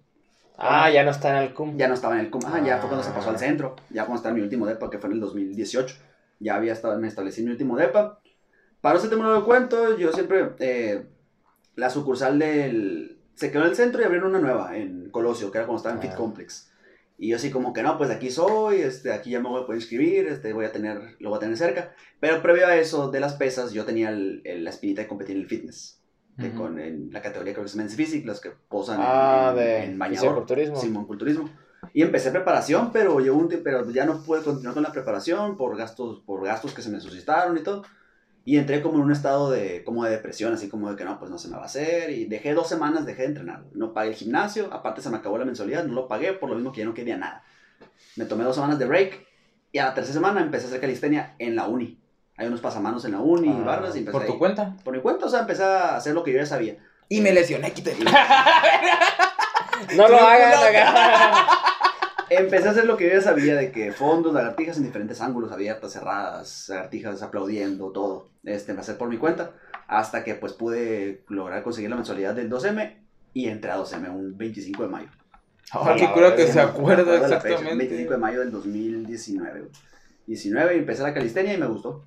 [0.59, 1.79] Ah, ya no está en el cum.
[1.79, 3.15] Ya no estaba en el CUM, ah, ya fue cuando se Ah.
[3.15, 5.97] pasó al centro, ya cuando estaba en mi último depa, que fue en el 2018.
[6.41, 8.21] Ya había estado, me establecí en mi último depa.
[8.83, 11.07] Para hacerte un nuevo cuento, yo siempre, eh,
[11.77, 15.59] la sucursal del, se quedó en el centro y abrieron una nueva en Colosio, que
[15.59, 16.17] era cuando estaba en Fit Ah.
[16.17, 16.69] Complex.
[17.17, 19.63] Y yo así como que no, pues de aquí soy, este, aquí ya me voy
[19.63, 21.95] a poder inscribir, este, voy a tener, lo voy a tener cerca.
[22.19, 25.37] Pero previo a eso de las pesas, yo tenía el- el- la espinita de competir
[25.37, 25.99] en el fitness.
[26.35, 26.57] de Ujú.
[26.63, 29.57] con, en la categoría creo que es Men's Physique, los que posan en- Ah, en,
[29.57, 30.29] de en bañador.
[30.31, 30.77] fisiculturismo.
[30.77, 31.51] Simonculturismo.
[31.93, 35.77] Y empecé preparación, pero llegó un pero ya no pude continuar con la preparación por
[35.77, 37.83] gastos, por gastos que se me suscitaron y todo.
[38.45, 41.19] Y entré como en un estado de, como de depresión, así como de que no,
[41.19, 42.11] pues no se me va a hacer.
[42.11, 43.63] Y dejé dos semanas, dejé de entrenar.
[43.73, 46.57] No pagué el gimnasio, aparte se me acabó la mensualidad, no lo pagué, por lo
[46.57, 47.45] mismo que ya no quería nada.
[48.17, 49.25] Me tomé dos semanas de break
[49.71, 51.99] y a la tercera semana empecé a hacer calistenia en la uni.
[52.37, 54.39] Hay unos pasamanos en la uni, Ah, barras, y empecé Por tu ahí.
[54.39, 54.77] cuenta.
[54.83, 56.77] Por mi cuenta, o sea, empecé a hacer lo que yo ya sabía.
[57.09, 57.99] Y me lesioné, quítate.
[59.97, 60.29] No lo culo.
[60.29, 61.59] acá.
[62.39, 65.53] Empecé a hacer lo que yo ya sabía de que fondos, lagartijas en diferentes ángulos,
[65.53, 68.31] abiertas, cerradas, lagartijas aplaudiendo, todo.
[68.45, 69.53] Este, empecé por mi cuenta
[69.87, 72.97] hasta que pues pude lograr conseguir la mensualidad del 2M
[73.35, 75.09] y entré a 2M un 25 de mayo.
[75.71, 77.77] Ahora A qué la cura que se Me acuerda la fecha, exactamente.
[77.77, 79.61] 25 de mayo del 2019.
[79.61, 79.71] güey.
[80.27, 82.05] 19 y empecé la calistenia y me gustó.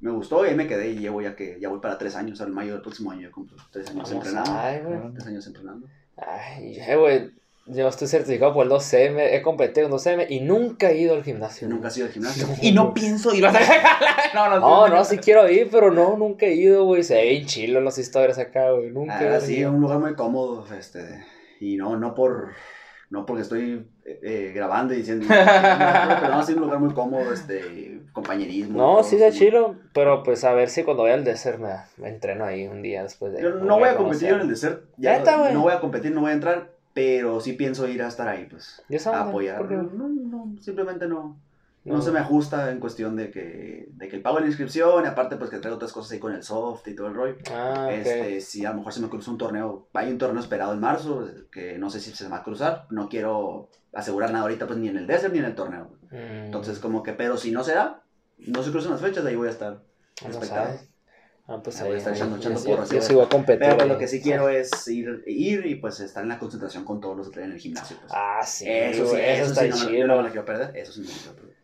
[0.00, 2.40] Me gustó y ahí me quedé y llevo ya que ya voy para tres años,
[2.40, 4.52] al mayo del próximo año ya cumplo tres años Vamos, entrenando.
[4.60, 4.80] ay.
[5.14, 5.86] Tres años entrenando.
[6.16, 7.30] Ay, güey.
[7.68, 11.24] Yo estoy certificado por el 2M, he competido en 2M y nunca he ido al
[11.24, 11.68] gimnasio.
[11.68, 12.46] Nunca has ido al gimnasio.
[12.62, 13.52] Y no pienso ir a
[14.34, 17.02] No, no, No, no, sí quiero ir, pero no, nunca he ido, güey.
[17.02, 18.90] Se ve chilo las historias acá, güey.
[18.90, 19.72] Nunca Ah, he sí, ido.
[19.72, 21.24] un lugar muy cómodo, este,
[21.58, 22.50] y no, no por,
[23.10, 27.32] no porque estoy eh, eh, grabando y diciendo, pero no, sí, un lugar muy cómodo,
[27.32, 28.78] este, compañerismo.
[28.78, 32.10] No, sí muy- chilo, pero pues a ver si cuando vaya al desert me, me
[32.10, 33.42] entreno ahí un día después de...
[33.42, 35.54] Yo no voy a competir en el desert, ya Neta, no, güey.
[35.54, 38.46] no voy a competir, no voy a entrar, pero sí pienso ir a estar ahí,
[38.50, 39.28] pues, ¿Y esa a onda?
[39.28, 39.58] apoyar.
[39.58, 39.74] ¿Por qué?
[39.76, 41.38] No, no, simplemente no,
[41.84, 42.00] no, No.
[42.00, 45.06] se me ajusta en cuestión de que, de que el pago de la inscripción, y
[45.06, 47.36] aparte pues que traigo otras cosas ahí con el soft y todo el rollo.
[47.52, 47.90] Ah.
[47.92, 50.80] Este, si a lo mejor se me cruza un torneo, hay un torneo esperado en
[50.80, 54.66] marzo, que no sé si se me va a cruzar, no quiero asegurar nada ahorita,
[54.66, 55.90] pues ni en el desert ni en el torneo.
[56.10, 58.02] Mm, Entonces, como que, pero si no se da,
[58.38, 59.82] no se cruzan las fechas, ahí voy a estar.
[60.22, 60.66] no expectado.
[60.68, 60.88] sabes.
[61.48, 61.98] Ah, pues Ah, voy a ahí.
[61.98, 63.60] estar echando- ahí, echando yo- porras, Yo sí, sí voy a competir.
[63.60, 63.88] Pero pues, ahí.
[63.92, 67.16] lo que sí quiero es ir, ir y pues estar en la concentración con todos
[67.16, 67.96] los que traen en el gimnasio.
[68.00, 68.12] Pues.
[68.14, 68.64] Ah, sí.
[68.68, 70.06] eso sí, eso, está sí, no, me- yo chido.
[70.08, 70.76] no me la quiero perder.
[70.76, 71.56] Eso sí me quiero perder.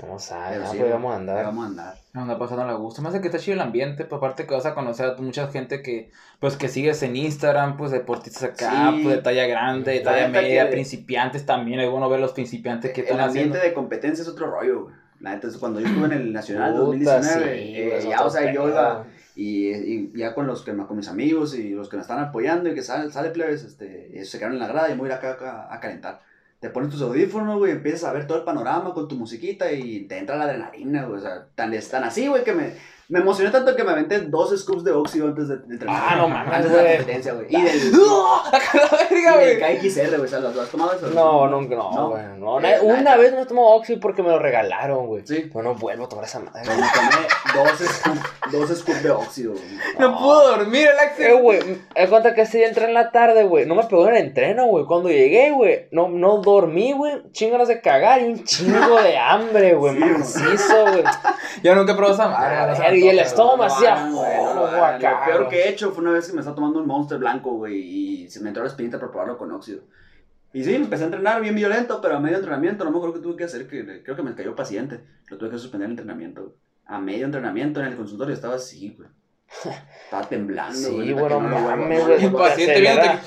[0.00, 1.44] Vamos a ver, sí, pues vamos a ahí andar.
[1.44, 1.94] Vamos a andar.
[2.14, 3.02] No, anda pasando la gusto.
[3.02, 5.48] Más de que está chido el ambiente, pues aparte que vas a conocer a mucha
[5.48, 6.10] gente que,
[6.40, 9.00] pues que sigues en Instagram, pues deportistas acá, Sí.
[9.02, 12.32] pues de talla grande, de La talla media, que- principiantes también, es bueno ver los
[12.32, 13.68] principiantes que El están ambiente haciendo.
[13.68, 14.94] de competencia es otro rollo, güey.
[15.22, 18.30] La neta es cuando yo estuve en el Nacional Puta, 2019, sí, eh, ya, o
[18.30, 19.04] sea, yo iba
[19.34, 22.68] y, y ya con los que con mis amigos y los que me están apoyando
[22.68, 25.10] y que sale, sale plebes, este, ellos se quedaron en la grada y me voy
[25.10, 26.20] a ir acá, acá a calentar.
[26.60, 30.06] Te pones tus audífonos, güey, empiezas a ver todo el panorama con tu musiquita y
[30.06, 31.18] te entra la adrenalina, güey.
[31.18, 32.74] O sea, tan, es tan así, güey, que me,
[33.08, 36.02] me emocioné tanto que me aventé dos scoops de óxido antes de, de entrenar.
[36.08, 36.96] Ah, no mames, Antes de la güey.
[36.98, 37.46] competencia, güey.
[37.48, 37.92] Y del,
[38.52, 39.58] ¡Acá la verga, güey!
[39.78, 40.30] KXR, güey.
[40.30, 41.06] ¿lo, lo has tomado eso?
[41.08, 42.08] No, no, no, No.
[42.10, 42.22] güey.
[42.38, 45.26] No, Eh, la una vez me tomó Oxy porque me lo regalaron, güey.
[45.26, 45.50] Sí.
[45.52, 46.62] Pero no vuelvo a tomar esa madre.
[46.64, 48.20] Pues me tomé dos scoops,
[48.52, 49.64] dos scoops de óxido, güey.
[49.98, 51.40] No pudo dormir el Eh, Axel.
[51.42, 51.60] güey,
[51.96, 53.66] me cuenta que ese día entré en la tarde, güey.
[53.66, 54.84] No me pegó en el entreno, güey.
[54.86, 57.22] Cuando llegué, güey, no, no dormí, güey.
[57.32, 59.94] Chinganas de cagar y un chingo de hambre, güey.
[59.96, 61.04] Macizo, güey.
[61.62, 62.56] Yo nunca probé esa madre.
[62.56, 64.66] Ah, no y el estómago hacía, no no
[64.98, 67.52] lo peor que he hecho fue una vez que me estaba tomando un Monster blanco,
[67.52, 67.74] güey,
[68.24, 69.82] y se me entró la espinita para probarlo con óxido.
[70.54, 73.20] Y sí, empecé a entrenar bien violento, pero a medio entrenamiento, no me acuerdo qué
[73.22, 75.00] tuve que hacer, que creo que me cayó paciente.
[75.28, 76.56] Lo tuve que suspender el entrenamiento.
[76.84, 79.08] A medio entrenamiento en el consultorio estaba así, güey.
[80.04, 81.08] Estaba temblando, Sí, güey.
[81.08, 82.16] neta bueno, que no mames, güey.
[82.18, 82.32] hacer.
[82.32, 83.18] Paciente viéndote.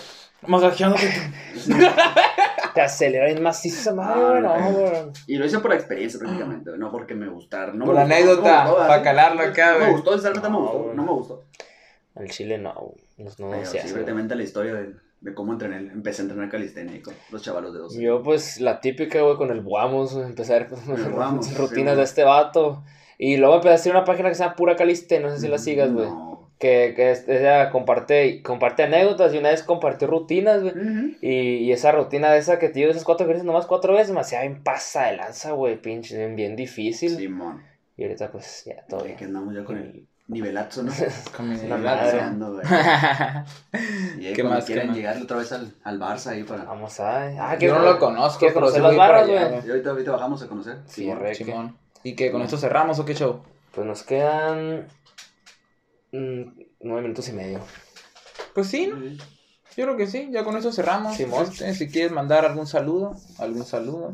[0.48, 1.12] Masajeándote.
[1.56, 1.74] Sí.
[2.76, 4.22] Te acelera y macizo esa madre.
[4.22, 4.72] Ah, No, no.
[4.78, 4.94] güey.
[5.28, 7.74] Y lo hice por experiencia prácticamente, güey, no porque me gustara.
[7.74, 9.04] No Por me gustó, anécdota, no me gustó, pa' así.
[9.04, 9.88] calarlo acá, No güey.
[9.88, 10.94] me gustó, sinceramente no me No, gustó.
[10.94, 11.44] No me gustó.
[12.16, 12.74] Al chile no.
[13.18, 13.96] No, no, Pero se sí,
[14.36, 14.94] la historia de,
[15.26, 18.02] de cómo entrené, empecé a entrenar calistenia con los chavalos de 12.
[18.02, 19.62] Yo, pues, la típica, güey, con el
[20.92, 22.84] ver El Buamos, sí, rutinas de este vato.
[23.18, 25.48] Y luego empecé a hacer una página que se llama Pura Caliste, no sé si
[25.48, 26.06] la sigas, güey.
[26.08, 26.52] No.
[26.60, 30.74] Que, que es- ella comparte, comparte anécdotas y una vez compartió rutinas, güey.
[31.22, 31.30] Y,
[31.66, 34.20] y esa rutina de esa que te digo, esas cuatro veces, nomás cuatro veces, me
[34.22, 37.18] hacía bien pasa de lanza, güey, pinche, bien, bien difícil.
[37.18, 37.62] Simón.
[37.98, 39.18] Y ahorita, pues, ya, todo bien.
[39.18, 40.92] que andamos ya con el nivelazo, ¿no?
[41.38, 41.56] Con mi
[44.22, 44.98] ahí ¿Qué más, qué quieren más?
[44.98, 46.64] llegar otra vez al, al Barça ahí para...
[46.64, 47.26] Vamos a...
[47.28, 49.68] Ah, Yo ¿quieres- no lo conozco, ¿quieres pero voy las para barras, allá, güey?
[49.68, 50.78] Y ahorita, ahorita bajamos a conocer.
[50.88, 51.78] Sí, Simón.
[52.04, 53.42] ¿Y que con esto cerramos o qué show?
[53.74, 54.88] Pues nos quedan...
[56.12, 56.42] mm,
[56.82, 57.60] nueve minutos y medio.
[58.54, 59.00] Pues sí, ¿no?
[59.00, 59.18] Sí.
[59.78, 61.18] Yo creo que sí, ya con eso cerramos.
[61.18, 61.44] Simón.
[61.44, 64.14] Este, si quieres mandar algún saludo, algún saludo.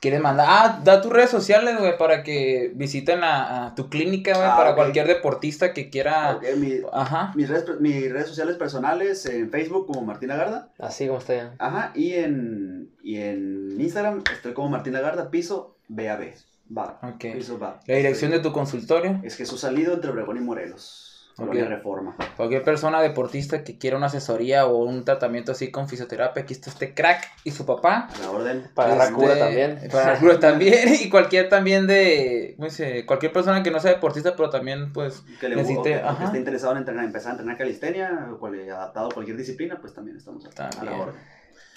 [0.00, 0.46] ¿Quieres mandar?
[0.48, 4.56] Ah, da tus redes sociales, güey, para que visiten a, a tu clínica, güey, Ah,
[4.56, 6.36] para cualquier deportista que quiera.
[6.36, 7.32] Ok, mi- Ajá.
[7.36, 10.70] mis, redes, mis redes sociales personales en Facebook como Martina Garda.
[10.78, 11.54] Así como está ya.
[11.58, 16.32] Ajá, y en, y en Instagram estoy como Martina Garda, piso BAB.
[16.76, 16.98] Va.
[17.02, 17.34] Ok.
[17.34, 17.80] Piso va.
[17.86, 19.20] La dirección de tu consultorio.
[19.22, 21.09] Es Jesús Salido entre Obregón y Morelos.
[21.48, 21.54] Ok.
[21.54, 22.16] Reforma.
[22.36, 26.70] Cualquier persona deportista que quiera una asesoría o un tratamiento así con fisioterapia, aquí está
[26.70, 28.08] este crack y su papá.
[28.14, 28.68] A la orden.
[28.74, 29.78] Para la Este, cura también.
[29.92, 30.94] Para la cura también.
[31.00, 32.54] Y cualquier también de.
[32.56, 33.06] ¿cómo se dice?
[33.06, 35.22] Cualquier persona que no sea deportista, pero también, pues.
[35.40, 36.24] Que, le, Necesite- o que- o que ajá.
[36.26, 39.94] esté interesado en entrenar, empezar a entrenar calistenia, o cual- adaptado a cualquier disciplina, pues
[39.94, 41.00] también estamos a, a la También.
[41.00, 41.14] orden.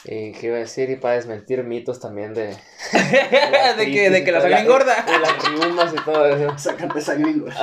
[0.06, 2.48] Y qué iba a decir, y para desmentir mitos también de...
[3.78, 5.02] de que, de que la sangre engorda.
[5.04, 6.58] De las riumas y todo eso.
[6.58, 7.54] Sácate sangre, güey.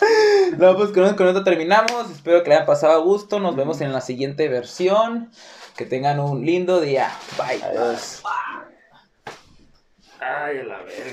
[0.58, 2.10] No, pues con, esto terminamos.
[2.10, 3.40] Espero que le hayan pasado a gusto.
[3.40, 5.30] Nos vemos en la siguiente versión.
[5.76, 7.10] Que tengan un lindo día.
[7.36, 7.62] Bye.
[7.62, 8.22] Adiós.
[10.20, 11.04] Ay, a la verga.